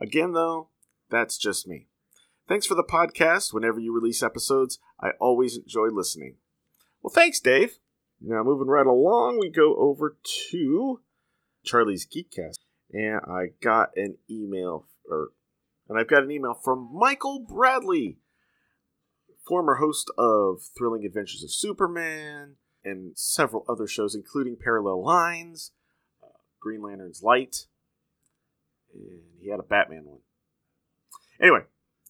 Again, 0.00 0.34
though, 0.34 0.68
that's 1.10 1.36
just 1.36 1.66
me. 1.66 1.88
Thanks 2.46 2.66
for 2.66 2.76
the 2.76 2.84
podcast. 2.84 3.52
Whenever 3.52 3.80
you 3.80 3.92
release 3.92 4.22
episodes, 4.22 4.78
I 5.00 5.10
always 5.18 5.56
enjoy 5.56 5.88
listening. 5.88 6.36
Well, 7.02 7.12
thanks, 7.12 7.40
Dave. 7.40 7.80
Now, 8.20 8.42
moving 8.42 8.68
right 8.68 8.86
along, 8.86 9.38
we 9.38 9.48
go 9.48 9.74
over 9.76 10.16
to 10.50 11.00
Charlie's 11.64 12.06
Geekcast. 12.06 12.58
And 12.92 13.20
I 13.26 13.52
got 13.62 13.90
an 13.96 14.16
email, 14.28 14.86
or, 15.08 15.28
and 15.88 15.98
I've 15.98 16.08
got 16.08 16.24
an 16.24 16.30
email 16.30 16.54
from 16.54 16.90
Michael 16.92 17.40
Bradley, 17.40 18.18
former 19.46 19.76
host 19.76 20.10
of 20.18 20.60
Thrilling 20.76 21.04
Adventures 21.04 21.42
of 21.42 21.52
Superman 21.52 22.56
and 22.84 23.16
several 23.16 23.64
other 23.68 23.86
shows, 23.86 24.14
including 24.14 24.56
Parallel 24.62 25.04
Lines, 25.04 25.72
uh, 26.22 26.26
Green 26.60 26.82
Lantern's 26.82 27.22
Light, 27.22 27.66
and 28.92 29.20
he 29.40 29.50
had 29.50 29.60
a 29.60 29.64
Batman 29.64 30.04
one. 30.04 30.20
Anyway, 31.40 31.60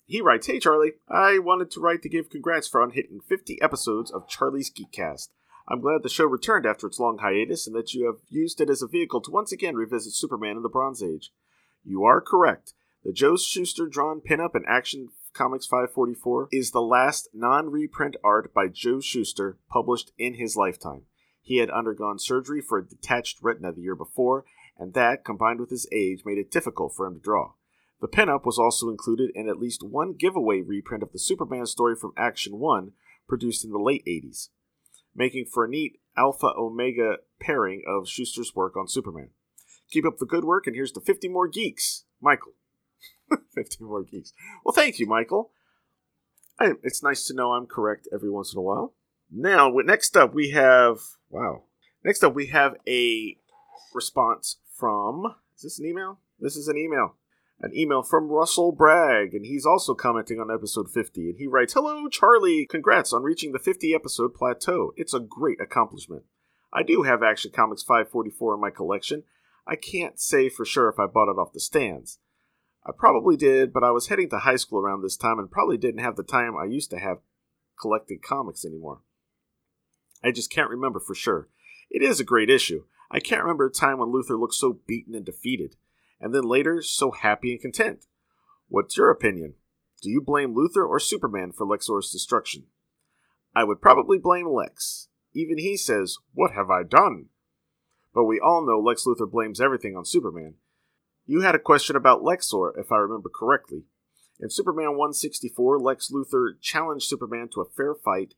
he 0.07 0.21
writes, 0.21 0.47
Hey 0.47 0.59
Charlie, 0.59 0.93
I 1.09 1.39
wanted 1.39 1.71
to 1.73 1.81
write 1.81 2.03
to 2.03 2.09
give 2.09 2.31
congrats 2.31 2.67
for 2.67 2.83
on 2.83 2.91
hitting 2.91 3.21
50 3.21 3.61
episodes 3.63 4.11
of 4.11 4.29
Charlie's 4.29 4.71
Geekcast. 4.71 5.29
I'm 5.71 5.81
glad 5.81 6.03
the 6.03 6.09
show 6.09 6.25
returned 6.25 6.67
after 6.67 6.89
its 6.89 6.99
long 6.99 7.19
hiatus 7.19 7.69
and 7.69 7.77
that 7.77 7.95
you 7.95 8.07
have 8.07 8.17
used 8.29 8.61
it 8.61 8.69
as 8.69 8.83
a 8.83 8.89
vehicle 8.89 9.21
to 9.21 9.31
once 9.31 9.53
again 9.53 9.77
revisit 9.77 10.15
Superman 10.15 10.57
in 10.57 10.63
the 10.65 10.69
Bronze 10.69 11.01
Age. 11.01 11.31
You 11.85 12.03
are 12.03 12.21
correct. 12.21 12.75
The 13.05 13.13
Joe 13.13 13.37
Shuster 13.37 13.87
drawn 13.87 14.21
pinup 14.21 14.57
in 14.57 14.65
Action 14.67 15.11
Comics 15.33 15.67
544 15.67 16.49
is 16.51 16.73
the 16.73 16.83
last 16.83 17.29
non 17.33 17.71
reprint 17.71 18.17
art 18.25 18.53
by 18.53 18.67
Joe 18.67 19.01
Shuster 19.01 19.59
published 19.71 20.11
in 20.19 20.35
his 20.35 20.57
lifetime. 20.57 21.03
He 21.41 21.59
had 21.59 21.71
undergone 21.71 22.19
surgery 22.19 22.61
for 22.61 22.79
a 22.79 22.87
detached 22.87 23.39
retina 23.41 23.73
the 23.73 23.83
year 23.83 23.95
before, 23.95 24.45
and 24.77 24.93
that, 24.95 25.25
combined 25.25 25.61
with 25.61 25.71
his 25.71 25.87
age, 25.93 26.23
made 26.27 26.39
it 26.39 26.51
difficult 26.51 26.95
for 26.97 27.07
him 27.07 27.15
to 27.15 27.21
draw. 27.21 27.53
The 28.01 28.09
pinup 28.09 28.45
was 28.45 28.59
also 28.59 28.89
included 28.89 29.31
in 29.37 29.49
at 29.49 29.61
least 29.61 29.85
one 29.85 30.15
giveaway 30.15 30.63
reprint 30.63 31.05
of 31.05 31.13
the 31.13 31.19
Superman 31.21 31.67
story 31.67 31.95
from 31.95 32.13
Action 32.17 32.59
1, 32.59 32.91
produced 33.29 33.65
in 33.65 33.71
the 33.71 33.79
late 33.79 34.05
80s 34.05 34.49
making 35.21 35.45
for 35.45 35.67
a 35.67 35.69
neat 35.69 36.01
alpha 36.17 36.49
omega 36.57 37.19
pairing 37.41 37.83
of 37.87 38.09
Shuster's 38.09 38.57
work 38.57 38.75
on 38.75 38.89
Superman. 38.89 39.29
Keep 39.91 40.07
up 40.07 40.19
the 40.19 40.25
good 40.25 40.45
work, 40.45 40.67
and 40.67 40.75
here's 40.75 40.93
to 40.93 41.01
50 41.01 41.29
more 41.29 41.47
geeks. 41.47 42.05
Michael. 42.23 42.53
50 43.55 43.85
more 43.85 44.03
geeks. 44.03 44.33
Well, 44.65 44.73
thank 44.73 44.99
you, 44.99 45.07
Michael. 45.07 45.51
I, 46.59 46.73
it's 46.83 47.03
nice 47.03 47.27
to 47.27 47.35
know 47.35 47.53
I'm 47.53 47.67
correct 47.67 48.09
every 48.13 48.31
once 48.31 48.55
in 48.55 48.59
a 48.59 48.63
while. 48.63 48.95
Now, 49.31 49.71
next 49.71 50.17
up, 50.17 50.35
we 50.35 50.51
have. 50.51 50.99
Wow. 51.29 51.65
Next 52.03 52.25
up, 52.25 52.35
we 52.35 52.47
have 52.47 52.77
a 52.89 53.37
response 53.95 54.57
from. 54.75 55.35
Is 55.55 55.63
this 55.63 55.79
an 55.79 55.87
email? 55.87 56.19
This 56.39 56.57
is 56.57 56.67
an 56.67 56.79
email. 56.79 57.17
An 57.63 57.77
email 57.77 58.03
from 58.03 58.29
Russell 58.29 58.73
Bragg, 58.73 59.35
and 59.35 59.45
he's 59.45 59.67
also 59.67 59.95
commenting 59.95 60.41
on 60.41 60.51
episode 60.51 60.91
50. 60.91 61.29
And 61.29 61.39
he 61.39 61.47
writes 61.47 61.75
Hello, 61.75 62.09
Charlie! 62.09 62.67
Congrats 62.71 63.13
on 63.13 63.23
reaching 63.23 63.53
the 63.53 63.59
50 63.59 63.95
episode 63.95 64.35
plateau. 64.35 64.95
It's 64.97 65.13
a 65.13 65.21
great 65.21 65.61
accomplishment. 65.61 66.23
I 66.73 66.83
do 66.83 67.03
have 67.03 67.23
Action 67.23 67.51
Comics 67.55 67.83
544 67.83 68.55
in 68.55 68.61
my 68.61 68.71
collection. 68.71 69.25
I 69.67 69.77
can't 69.77 70.19
say 70.19 70.49
for 70.49 70.65
sure 70.65 70.89
if 70.89 70.99
I 70.99 71.07
bought 71.07 71.31
it 71.31 71.39
off 71.39 71.53
the 71.53 71.61
stands. 71.61 72.19
I 72.87 72.93
probably 72.97 73.37
did, 73.37 73.75
but 73.75 73.85
I 73.85 73.91
was 73.91 74.09
heading 74.09 74.31
to 74.31 74.39
high 74.39 74.57
school 74.57 74.79
around 74.79 75.03
this 75.03 75.19
time 75.19 75.39
and 75.39 75.51
probably 75.51 75.77
didn't 75.77 76.03
have 76.03 76.17
the 76.17 76.23
time 76.23 76.57
I 76.57 76.65
used 76.65 76.91
to 76.91 76.99
have 76.99 77.19
collecting 77.79 78.21
comics 78.25 78.65
anymore. 78.65 79.03
I 80.25 80.31
just 80.31 80.51
can't 80.51 80.71
remember 80.71 80.99
for 80.99 81.15
sure. 81.15 81.49
It 81.91 82.03
is 82.03 82.21
a 82.21 82.25
great 82.25 82.49
issue. 82.49 82.85
I 83.11 83.21
can't 83.21 83.43
remember 83.43 83.67
a 83.67 83.71
time 83.71 83.99
when 83.99 84.09
Luthor 84.09 84.41
looked 84.41 84.55
so 84.55 84.81
beaten 84.87 85.15
and 85.15 85.27
defeated 85.27 85.77
and 86.21 86.35
then 86.35 86.43
later 86.43 86.83
so 86.83 87.11
happy 87.11 87.53
and 87.53 87.61
content. 87.61 88.07
What's 88.69 88.97
your 88.97 89.11
opinion? 89.11 89.55
Do 90.03 90.11
you 90.11 90.21
blame 90.21 90.55
Luthor 90.55 90.87
or 90.89 90.99
Superman 90.99 91.53
for 91.53 91.67
Lexor's 91.67 92.11
destruction? 92.11 92.65
I 93.55 93.65
would 93.65 93.83
probably 93.83 94.19
blame 94.19 94.49
Lex. 94.49 95.09
Even 95.35 95.59
he 95.59 95.77
says, 95.77 96.19
What 96.33 96.53
have 96.53 96.71
I 96.71 96.83
done? 96.83 97.27
But 98.15 98.25
we 98.25 98.41
all 98.41 98.67
know 98.67 98.81
Lex 98.81 99.05
Luthor 99.05 99.31
blames 99.31 99.61
everything 99.61 99.97
on 99.97 100.05
Superman. 100.05 100.55
You 101.27 101.43
had 101.43 101.55
a 101.55 101.61
question 101.61 101.97
about 101.97 102.23
Lexor, 102.23 102.73
if 102.79 102.91
I 102.91 102.97
remember 102.97 103.29
correctly. 103.29 103.85
In 104.41 104.51
Superman 104.51 104.97
164, 104.97 105.79
Lex 105.79 106.11
Luthor 106.11 106.61
challenged 106.61 107.07
Superman 107.07 107.49
to 107.53 107.61
a 107.61 107.69
fair 107.77 107.95
fight. 107.95 108.35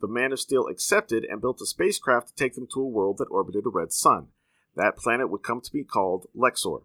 The 0.00 0.08
Man 0.08 0.32
of 0.32 0.40
Steel 0.40 0.66
accepted 0.66 1.24
and 1.24 1.40
built 1.40 1.60
a 1.60 1.66
spacecraft 1.66 2.28
to 2.28 2.34
take 2.34 2.54
them 2.54 2.68
to 2.72 2.80
a 2.80 2.88
world 2.88 3.18
that 3.18 3.28
orbited 3.30 3.64
a 3.66 3.70
red 3.70 3.92
sun. 3.92 4.28
That 4.76 4.96
planet 4.96 5.30
would 5.30 5.42
come 5.42 5.60
to 5.60 5.72
be 5.72 5.82
called 5.82 6.26
Lexor. 6.36 6.82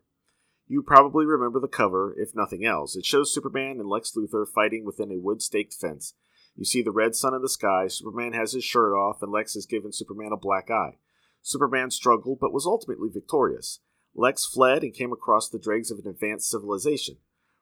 You 0.68 0.82
probably 0.82 1.26
remember 1.26 1.60
the 1.60 1.68
cover, 1.68 2.16
if 2.18 2.36
nothing 2.36 2.66
else. 2.66 2.96
It 2.96 3.06
shows 3.06 3.34
Superman 3.34 3.80
and 3.80 3.88
Lex 3.88 4.14
Luthor 4.16 4.48
fighting 4.48 4.84
within 4.84 5.12
a 5.12 5.20
wood 5.20 5.42
staked 5.42 5.76
fence. 5.76 6.16
You 6.56 6.66
see 6.66 6.82
the 6.82 6.92
red 6.92 7.16
sun 7.16 7.34
in 7.34 7.42
the 7.42 7.50
sky, 7.50 7.88
Superman 7.88 8.34
has 8.34 8.54
his 8.54 8.64
shirt 8.64 8.94
off, 8.94 9.22
and 9.22 9.32
Lex 9.32 9.54
has 9.54 9.66
given 9.66 9.92
Superman 9.92 10.32
a 10.32 10.38
black 10.38 10.72
eye. 10.72 10.98
Superman 11.42 11.92
struggled, 11.92 12.40
but 12.40 12.54
was 12.54 12.66
ultimately 12.66 13.10
victorious. 13.10 13.80
Lex 14.16 14.46
fled 14.46 14.82
and 14.82 14.94
came 14.94 15.12
across 15.12 15.50
the 15.50 15.60
dregs 15.60 15.92
of 15.92 16.00
an 16.00 16.08
advanced 16.08 16.50
civilization. 16.50 17.18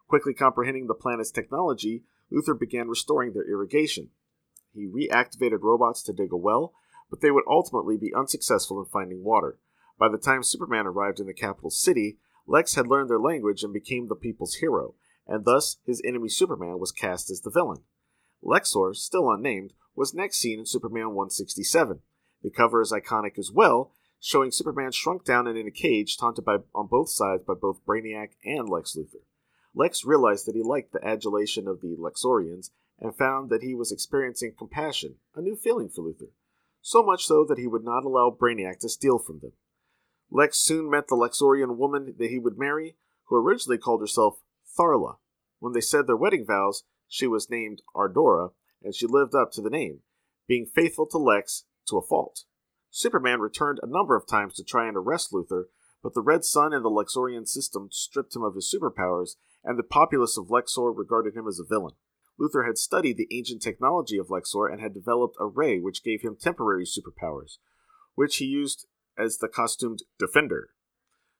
Quickly 0.07 0.33
comprehending 0.33 0.87
the 0.87 0.93
planet's 0.93 1.31
technology, 1.31 2.03
Luthor 2.31 2.57
began 2.57 2.87
restoring 2.87 3.33
their 3.33 3.49
irrigation. 3.49 4.11
He 4.73 4.87
reactivated 4.87 5.61
robots 5.61 6.03
to 6.03 6.13
dig 6.13 6.31
a 6.31 6.37
well, 6.37 6.73
but 7.09 7.21
they 7.21 7.31
would 7.31 7.43
ultimately 7.49 7.97
be 7.97 8.13
unsuccessful 8.13 8.79
in 8.79 8.85
finding 8.85 9.23
water. 9.23 9.57
By 9.99 10.09
the 10.09 10.17
time 10.17 10.43
Superman 10.43 10.87
arrived 10.87 11.19
in 11.19 11.25
the 11.25 11.33
capital 11.33 11.69
city, 11.69 12.17
Lex 12.45 12.75
had 12.75 12.87
learned 12.87 13.09
their 13.09 13.19
language 13.19 13.63
and 13.63 13.73
became 13.73 14.07
the 14.07 14.15
people's 14.15 14.55
hero, 14.55 14.95
and 15.27 15.45
thus 15.45 15.77
his 15.85 16.01
enemy 16.05 16.29
Superman 16.29 16.79
was 16.79 16.91
cast 16.91 17.29
as 17.29 17.41
the 17.41 17.49
villain. 17.49 17.83
Lexor, 18.43 18.95
still 18.95 19.31
unnamed, 19.31 19.73
was 19.95 20.13
next 20.13 20.39
seen 20.39 20.59
in 20.59 20.65
Superman 20.65 21.13
167. 21.13 21.99
The 22.41 22.49
cover 22.49 22.81
is 22.81 22.91
iconic 22.91 23.37
as 23.37 23.51
well, 23.51 23.93
showing 24.19 24.51
Superman 24.51 24.91
shrunk 24.91 25.23
down 25.23 25.47
and 25.47 25.57
in 25.57 25.67
a 25.67 25.71
cage, 25.71 26.17
taunted 26.17 26.45
by, 26.45 26.57
on 26.75 26.87
both 26.87 27.09
sides 27.09 27.43
by 27.43 27.53
both 27.53 27.85
Brainiac 27.85 28.31
and 28.43 28.67
Lex 28.67 28.95
Luthor. 28.95 29.23
Lex 29.75 30.05
realized 30.05 30.45
that 30.45 30.55
he 30.55 30.61
liked 30.61 30.93
the 30.93 31.05
adulation 31.05 31.67
of 31.67 31.81
the 31.81 31.95
Lexorians 31.97 32.69
and 32.99 33.15
found 33.15 33.49
that 33.49 33.63
he 33.63 33.73
was 33.73 33.91
experiencing 33.91 34.53
compassion, 34.57 35.15
a 35.35 35.41
new 35.41 35.55
feeling 35.55 35.89
for 35.89 36.03
Luthor. 36.03 36.31
So 36.81 37.01
much 37.01 37.25
so 37.25 37.45
that 37.47 37.57
he 37.57 37.67
would 37.67 37.83
not 37.83 38.03
allow 38.03 38.29
Brainiac 38.29 38.79
to 38.79 38.89
steal 38.89 39.17
from 39.17 39.39
them. 39.39 39.53
Lex 40.35 40.57
soon 40.57 40.89
met 40.89 41.07
the 41.07 41.15
Lexorian 41.15 41.77
woman 41.77 42.15
that 42.17 42.29
he 42.31 42.39
would 42.39 42.57
marry, 42.57 42.97
who 43.25 43.35
originally 43.35 43.77
called 43.77 44.01
herself 44.01 44.39
Tharla. 44.77 45.17
When 45.59 45.73
they 45.73 45.81
said 45.81 46.07
their 46.07 46.17
wedding 46.17 46.43
vows, 46.43 46.83
she 47.07 47.27
was 47.27 47.51
named 47.51 47.83
Ardora, 47.95 48.49
and 48.81 48.95
she 48.95 49.05
lived 49.05 49.35
up 49.35 49.51
to 49.51 49.61
the 49.61 49.69
name, 49.69 49.99
being 50.47 50.65
faithful 50.65 51.05
to 51.05 51.19
Lex 51.19 51.65
to 51.87 51.97
a 51.97 52.01
fault. 52.01 52.45
Superman 52.89 53.41
returned 53.41 53.79
a 53.83 53.87
number 53.87 54.15
of 54.15 54.25
times 54.25 54.55
to 54.55 54.63
try 54.63 54.87
and 54.87 54.97
arrest 54.97 55.31
Luthor, 55.31 55.65
but 56.01 56.15
the 56.15 56.21
Red 56.21 56.43
Sun 56.43 56.73
and 56.73 56.83
the 56.83 56.89
Lexorian 56.89 57.47
system 57.47 57.89
stripped 57.91 58.35
him 58.35 58.41
of 58.41 58.55
his 58.55 58.73
superpowers, 58.73 59.35
and 59.63 59.77
the 59.77 59.83
populace 59.83 60.35
of 60.35 60.49
Lexor 60.49 60.91
regarded 60.97 61.35
him 61.35 61.47
as 61.47 61.59
a 61.59 61.63
villain. 61.63 61.93
Luthor 62.39 62.65
had 62.65 62.79
studied 62.79 63.17
the 63.17 63.27
ancient 63.31 63.61
technology 63.61 64.17
of 64.17 64.29
Lexor 64.29 64.71
and 64.71 64.81
had 64.81 64.95
developed 64.95 65.37
a 65.39 65.45
ray 65.45 65.79
which 65.79 66.03
gave 66.03 66.23
him 66.23 66.35
temporary 66.35 66.85
superpowers, 66.85 67.57
which 68.15 68.37
he 68.37 68.45
used 68.45 68.87
as 69.17 69.37
the 69.37 69.47
costumed 69.47 70.03
Defender. 70.19 70.69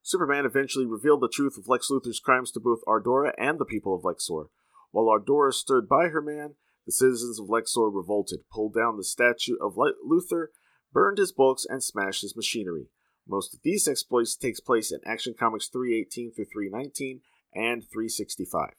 Superman 0.02 0.46
eventually 0.46 0.86
revealed 0.86 1.22
the 1.22 1.30
truth 1.30 1.58
of 1.58 1.68
Lex 1.68 1.90
Luthor's 1.90 2.20
crimes 2.20 2.52
to 2.52 2.60
both 2.60 2.84
Ardora 2.88 3.34
and 3.38 3.58
the 3.58 3.66
people 3.66 3.96
of 3.96 4.04
Lexor. 4.04 4.48
While 4.92 5.06
Ardora 5.06 5.54
stood 5.54 5.88
by 5.88 6.10
her 6.10 6.22
man, 6.22 6.56
the 6.86 6.92
citizens 6.92 7.40
of 7.40 7.48
Lexor 7.48 7.90
revolted, 7.94 8.42
pulled 8.52 8.74
down 8.74 8.98
the 8.98 9.04
statue 9.04 9.56
of 9.62 9.76
Luthor, 9.76 10.48
burned 10.92 11.18
his 11.18 11.32
books, 11.32 11.66
and 11.68 11.82
smashed 11.82 12.22
his 12.22 12.36
machinery. 12.36 12.90
Most 13.28 13.54
of 13.54 13.62
these 13.64 13.88
exploits 13.88 14.36
takes 14.36 14.60
place 14.60 14.92
in 14.92 15.00
Action 15.06 15.34
Comics 15.38 15.70
318 15.70 16.34
through 16.34 16.46
319 16.52 17.22
and 17.54 17.84
365. 17.84 18.72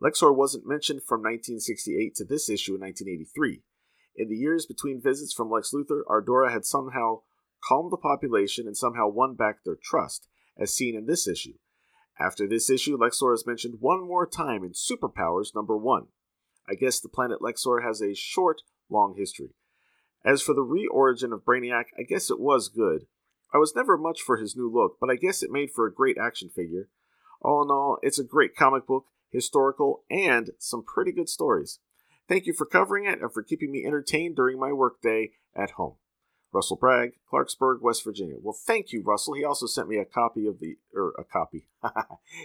Lexor 0.00 0.34
wasn't 0.34 0.66
mentioned 0.66 1.02
from 1.02 1.20
1968 1.20 2.14
to 2.14 2.24
this 2.24 2.48
issue 2.48 2.76
in 2.76 2.80
1983. 2.82 3.62
In 4.14 4.28
the 4.28 4.36
years 4.36 4.66
between 4.66 5.02
visits 5.02 5.32
from 5.32 5.50
Lex 5.50 5.72
Luthor, 5.74 6.02
Ardora 6.08 6.52
had 6.52 6.64
somehow 6.64 7.22
calmed 7.66 7.92
the 7.92 7.96
population, 7.96 8.66
and 8.66 8.76
somehow 8.76 9.08
won 9.08 9.34
back 9.34 9.64
their 9.64 9.78
trust, 9.82 10.28
as 10.58 10.74
seen 10.74 10.96
in 10.96 11.06
this 11.06 11.26
issue. 11.26 11.54
After 12.20 12.48
this 12.48 12.68
issue, 12.68 12.96
Lexor 12.96 13.32
is 13.34 13.46
mentioned 13.46 13.76
one 13.80 14.06
more 14.06 14.26
time 14.26 14.64
in 14.64 14.72
Superpowers 14.72 15.54
number 15.54 15.76
one. 15.76 16.08
I 16.68 16.74
guess 16.74 17.00
the 17.00 17.08
planet 17.08 17.40
Lexor 17.40 17.82
has 17.82 18.02
a 18.02 18.14
short, 18.14 18.62
long 18.90 19.14
history. 19.16 19.54
As 20.24 20.42
for 20.42 20.52
the 20.52 20.62
re-origin 20.62 21.32
of 21.32 21.44
Brainiac, 21.44 21.84
I 21.96 22.02
guess 22.02 22.30
it 22.30 22.40
was 22.40 22.68
good. 22.68 23.06
I 23.54 23.58
was 23.58 23.74
never 23.74 23.96
much 23.96 24.20
for 24.20 24.36
his 24.36 24.56
new 24.56 24.70
look, 24.70 24.96
but 25.00 25.10
I 25.10 25.16
guess 25.16 25.42
it 25.42 25.50
made 25.50 25.70
for 25.70 25.86
a 25.86 25.94
great 25.94 26.18
action 26.18 26.50
figure. 26.50 26.88
All 27.40 27.62
in 27.62 27.70
all, 27.70 27.98
it's 28.02 28.18
a 28.18 28.24
great 28.24 28.56
comic 28.56 28.86
book, 28.86 29.06
historical, 29.30 30.04
and 30.10 30.50
some 30.58 30.84
pretty 30.84 31.12
good 31.12 31.28
stories. 31.28 31.78
Thank 32.28 32.46
you 32.46 32.52
for 32.52 32.66
covering 32.66 33.06
it 33.06 33.22
and 33.22 33.32
for 33.32 33.42
keeping 33.42 33.70
me 33.70 33.86
entertained 33.86 34.36
during 34.36 34.58
my 34.58 34.72
workday 34.72 35.30
at 35.54 35.72
home. 35.72 35.94
Russell 36.52 36.76
Bragg, 36.76 37.12
Clarksburg, 37.30 37.82
West 37.82 38.04
Virginia. 38.04 38.36
Well, 38.40 38.56
thank 38.66 38.92
you, 38.92 39.02
Russell. 39.02 39.34
He 39.34 39.44
also 39.44 39.66
sent 39.66 39.88
me 39.88 39.98
a 39.98 40.04
copy 40.04 40.46
of 40.46 40.60
the, 40.60 40.76
or 40.94 41.12
a 41.18 41.24
copy. 41.24 41.68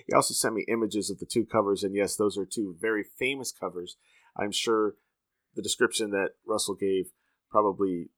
he 0.08 0.14
also 0.14 0.34
sent 0.34 0.56
me 0.56 0.66
images 0.68 1.10
of 1.10 1.20
the 1.20 1.26
two 1.26 1.46
covers, 1.46 1.84
and 1.84 1.96
yes, 1.96 2.16
those 2.16 2.38
are 2.38 2.46
two 2.46 2.76
very 2.80 3.06
famous 3.18 3.52
covers. 3.52 3.96
I'm 4.38 4.52
sure 4.52 4.96
the 5.56 5.62
description 5.62 6.12
that 6.12 6.32
Russell 6.46 6.76
gave 6.76 7.12
probably, 7.50 8.10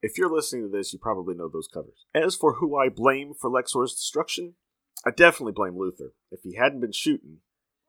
if 0.00 0.16
you're 0.16 0.32
listening 0.32 0.62
to 0.62 0.76
this, 0.76 0.92
you 0.92 0.98
probably 0.98 1.34
know 1.34 1.48
those 1.48 1.68
covers. 1.72 2.06
As 2.14 2.36
for 2.36 2.54
who 2.54 2.76
I 2.76 2.88
blame 2.88 3.32
for 3.38 3.50
Lexor's 3.50 3.94
destruction, 3.94 4.54
I 5.04 5.10
definitely 5.10 5.52
blame 5.52 5.74
Luthor. 5.74 6.10
If 6.30 6.40
he 6.42 6.56
hadn't 6.56 6.80
been 6.80 6.92
shooting, 6.92 7.38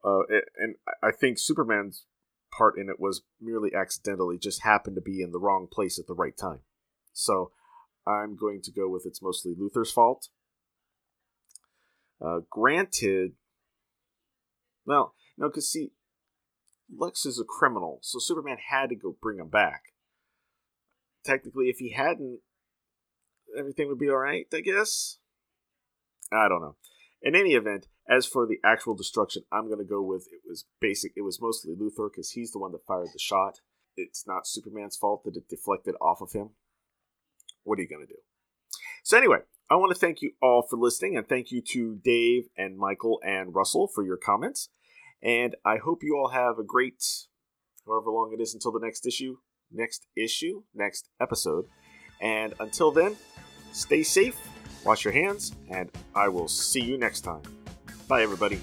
uh, 0.04 0.22
and 0.58 0.74
I 1.02 1.12
think 1.12 1.38
Superman's 1.38 2.06
part 2.56 2.76
in 2.78 2.88
it 2.88 2.98
was 2.98 3.22
merely 3.40 3.74
accidentally, 3.74 4.38
just 4.38 4.62
happened 4.62 4.96
to 4.96 5.02
be 5.02 5.22
in 5.22 5.30
the 5.30 5.38
wrong 5.38 5.68
place 5.70 5.98
at 5.98 6.06
the 6.06 6.14
right 6.14 6.36
time. 6.36 6.60
So 7.12 7.52
I'm 8.06 8.36
going 8.36 8.62
to 8.62 8.72
go 8.72 8.88
with 8.88 9.06
it's 9.06 9.22
mostly 9.22 9.54
Luthor's 9.54 9.92
fault. 9.92 10.28
Uh, 12.20 12.40
granted, 12.50 13.32
well, 14.86 15.14
no, 15.36 15.48
because 15.48 15.68
see, 15.70 15.90
Lex 16.96 17.26
is 17.26 17.40
a 17.40 17.44
criminal, 17.44 17.98
so 18.02 18.18
Superman 18.18 18.58
had 18.70 18.90
to 18.90 18.96
go 18.96 19.16
bring 19.20 19.38
him 19.38 19.48
back. 19.48 19.92
Technically, 21.24 21.66
if 21.66 21.78
he 21.78 21.92
hadn't, 21.92 22.40
everything 23.56 23.88
would 23.88 23.98
be 23.98 24.10
alright, 24.10 24.46
I 24.52 24.60
guess? 24.60 25.18
I 26.32 26.48
don't 26.48 26.60
know. 26.60 26.76
In 27.22 27.36
any 27.36 27.54
event, 27.54 27.86
as 28.08 28.26
for 28.26 28.46
the 28.46 28.58
actual 28.64 28.94
destruction, 28.94 29.44
I'm 29.52 29.66
going 29.66 29.78
to 29.78 29.84
go 29.84 30.02
with 30.02 30.26
it 30.32 30.40
was 30.46 30.64
basic. 30.80 31.12
It 31.16 31.22
was 31.22 31.40
mostly 31.40 31.74
Luthor 31.74 32.10
because 32.10 32.30
he's 32.32 32.50
the 32.50 32.58
one 32.58 32.72
that 32.72 32.86
fired 32.86 33.08
the 33.12 33.18
shot. 33.18 33.60
It's 33.96 34.26
not 34.26 34.46
Superman's 34.46 34.96
fault 34.96 35.22
that 35.24 35.36
it 35.36 35.48
deflected 35.48 35.94
off 36.00 36.20
of 36.20 36.32
him 36.32 36.50
what 37.64 37.78
are 37.78 37.82
you 37.82 37.88
going 37.88 38.06
to 38.06 38.12
do? 38.12 38.18
So, 39.04 39.16
anyway, 39.16 39.38
I 39.70 39.76
want 39.76 39.92
to 39.92 39.98
thank 39.98 40.22
you 40.22 40.32
all 40.42 40.62
for 40.68 40.76
listening, 40.76 41.16
and 41.16 41.26
thank 41.26 41.50
you 41.50 41.60
to 41.72 41.96
Dave 42.04 42.44
and 42.56 42.76
Michael 42.76 43.20
and 43.24 43.54
Russell 43.54 43.88
for 43.88 44.04
your 44.04 44.16
comments. 44.16 44.68
And 45.22 45.56
I 45.64 45.76
hope 45.76 46.02
you 46.02 46.16
all 46.16 46.30
have 46.30 46.58
a 46.58 46.64
great, 46.64 47.02
however 47.86 48.10
long 48.10 48.34
it 48.36 48.42
is 48.42 48.54
until 48.54 48.72
the 48.72 48.84
next 48.84 49.06
issue, 49.06 49.36
next 49.70 50.06
issue, 50.16 50.62
next 50.74 51.08
episode. 51.20 51.66
And 52.20 52.54
until 52.60 52.90
then, 52.90 53.16
stay 53.72 54.02
safe, 54.02 54.36
Wash 54.84 55.04
your 55.04 55.12
hands, 55.12 55.54
and 55.70 55.90
I 56.14 56.28
will 56.28 56.48
see 56.48 56.82
you 56.82 56.98
next 56.98 57.20
time. 57.20 57.42
Bye, 58.08 58.22
everybody. 58.22 58.60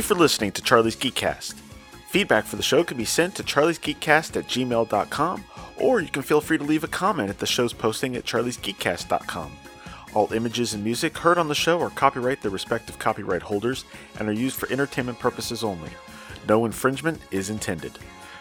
You 0.00 0.04
for 0.04 0.14
listening 0.14 0.50
to 0.50 0.62
Charlie's 0.62 0.96
Geekcast. 0.96 1.52
Feedback 2.08 2.46
for 2.46 2.56
the 2.56 2.62
show 2.62 2.82
can 2.82 2.96
be 2.96 3.04
sent 3.04 3.34
to 3.34 3.42
charliesgeekcast 3.42 4.34
at 4.34 4.46
gmail.com, 4.46 5.44
or 5.76 6.00
you 6.00 6.08
can 6.08 6.22
feel 6.22 6.40
free 6.40 6.56
to 6.56 6.64
leave 6.64 6.84
a 6.84 6.88
comment 6.88 7.28
at 7.28 7.38
the 7.38 7.46
show's 7.46 7.74
posting 7.74 8.16
at 8.16 8.24
charliesgeekcast.com. 8.24 9.52
All 10.14 10.32
images 10.32 10.72
and 10.72 10.82
music 10.82 11.18
heard 11.18 11.36
on 11.36 11.48
the 11.48 11.54
show 11.54 11.82
are 11.82 11.90
copyright 11.90 12.40
their 12.40 12.50
respective 12.50 12.98
copyright 12.98 13.42
holders 13.42 13.84
and 14.18 14.26
are 14.26 14.32
used 14.32 14.56
for 14.56 14.72
entertainment 14.72 15.18
purposes 15.18 15.62
only. 15.62 15.90
No 16.48 16.64
infringement 16.64 17.20
is 17.30 17.50
intended. 17.50 17.98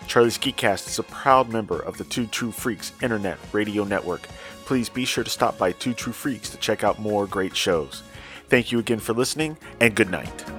Charlie's 0.07 0.37
Geekcast 0.37 0.87
is 0.87 0.99
a 0.99 1.03
proud 1.03 1.49
member 1.49 1.81
of 1.81 1.97
the 1.97 2.05
Two 2.05 2.25
True 2.27 2.53
Freaks 2.53 2.93
Internet 3.03 3.37
Radio 3.51 3.83
Network. 3.83 4.21
Please 4.63 4.87
be 4.87 5.03
sure 5.03 5.25
to 5.25 5.29
stop 5.29 5.57
by 5.57 5.73
Two 5.73 5.93
True 5.93 6.13
Freaks 6.13 6.49
to 6.51 6.57
check 6.57 6.85
out 6.85 6.99
more 6.99 7.27
great 7.27 7.55
shows. 7.55 8.03
Thank 8.47 8.71
you 8.71 8.79
again 8.79 8.99
for 8.99 9.13
listening, 9.13 9.57
and 9.81 9.93
good 9.93 10.09
night. 10.09 10.58